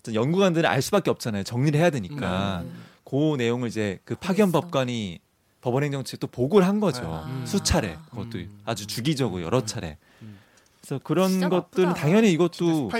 [0.00, 1.44] 어떤 연구관들은 알 수밖에 없잖아요.
[1.44, 2.84] 정리를 해야 되니까 음.
[3.04, 4.50] 그 내용을 이제 그 파견.
[4.50, 5.20] 법관이
[5.60, 7.02] 법원행정처에 또 보고를 한 거죠.
[7.04, 7.44] 아.
[7.46, 8.60] 수차례 그것도 음.
[8.64, 9.98] 아주 주기적으로 여러 차례.
[10.22, 10.38] 음.
[10.80, 11.94] 그래서 그런 것들은.
[11.94, 12.90] 당연히 이것도.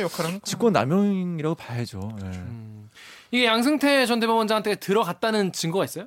[0.44, 2.16] 직권 남용이라고 봐야죠.
[2.22, 2.26] 예.
[2.26, 2.90] 음.
[3.32, 6.06] 이게 양승태 전 대법원장한테 들어갔다는 증거가 있어요?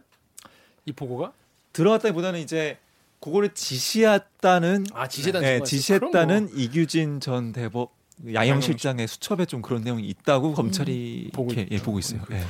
[0.86, 1.34] 이 보고가?
[1.74, 2.78] 들어갔다기보다는 이제
[3.26, 5.64] 그거를 지시했다는 아 지시했다는 예, 있어요?
[5.64, 7.92] 지시했다는 그럼 이규진 전 대법
[8.32, 12.22] 양형실장의 수첩에 좀 그런 내용이 있다고 검찰이 보고 이렇게 예, 보고 있어요.
[12.30, 12.36] 예.
[12.36, 12.46] 뭐.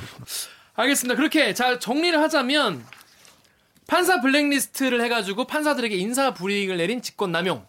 [0.74, 1.16] 알겠습니다.
[1.16, 2.84] 그렇게 자 정리를 하자면
[3.86, 7.64] 판사 블랙리스트를 해가지고 판사들에게 인사 불이익을 내린 직권남용.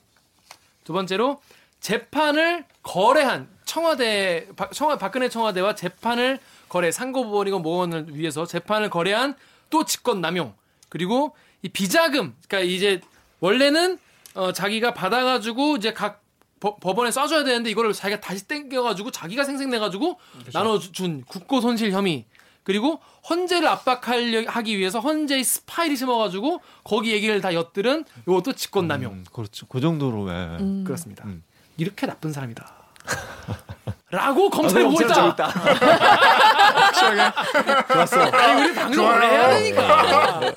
[0.84, 1.42] 두 번째로
[1.80, 9.36] 재판을 거래한 청와대 박- 청와 박근혜 청와대와 재판을 거래 상고법원이건 뭐건을 위해서 재판을 거래한
[9.70, 10.54] 또 직권남용.
[10.90, 13.02] 그리고 이 비자금 그러니까 이제
[13.40, 13.98] 원래는
[14.36, 16.22] 어, 자기가 받아가지고 이제 각
[16.60, 20.20] 법- 법원에 쏴줘야 되는데 이거를 자기가 다시 땡겨가지고 자기가 생생내가지고
[20.54, 22.26] 나눠준 국고 손실 혐의
[22.64, 29.68] 그리고 헌재를 압박하기 위해서 헌재의 스파이를 심어가지고 거기 얘기를 다 엿들은 이것도 직권남용 음, 그렇죠.
[29.68, 30.34] 그 정도로 예.
[30.60, 30.84] 음.
[30.86, 31.24] 그렇습니다.
[31.26, 31.44] 음.
[31.78, 32.74] 이렇게 나쁜 사람이다.
[34.12, 35.48] 라고 검찰이 아, 보고 있다.
[35.48, 37.94] 확실하게.
[37.94, 38.22] 좋았어.
[38.22, 40.54] 아니 우리 방송을 해야 되니까.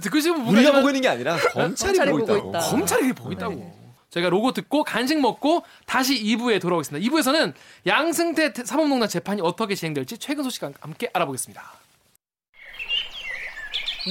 [0.00, 2.50] 듣고 싶으면 뭔가 우리가 보고 있는 게 아니라 검찰이, 검찰이 보고 있다고.
[2.50, 2.58] 있다.
[2.70, 3.86] 검찰이 보고 있다고.
[4.10, 7.06] 저희가 로고 듣고 간식 먹고 다시 2부에 돌아오겠습니다.
[7.10, 7.52] 2부에서는
[7.86, 11.62] 양승태 사법농단 재판이 어떻게 진행될지 최근 소식과 함께 알아보겠습니다.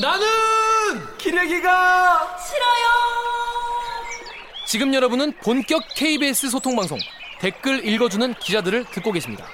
[0.01, 2.35] 나는 기레기가
[4.67, 6.97] 지금 여러분은 본격 KBS 소통 방송
[7.39, 9.45] 댓글 읽어주는 기자들을 듣고 계십니다.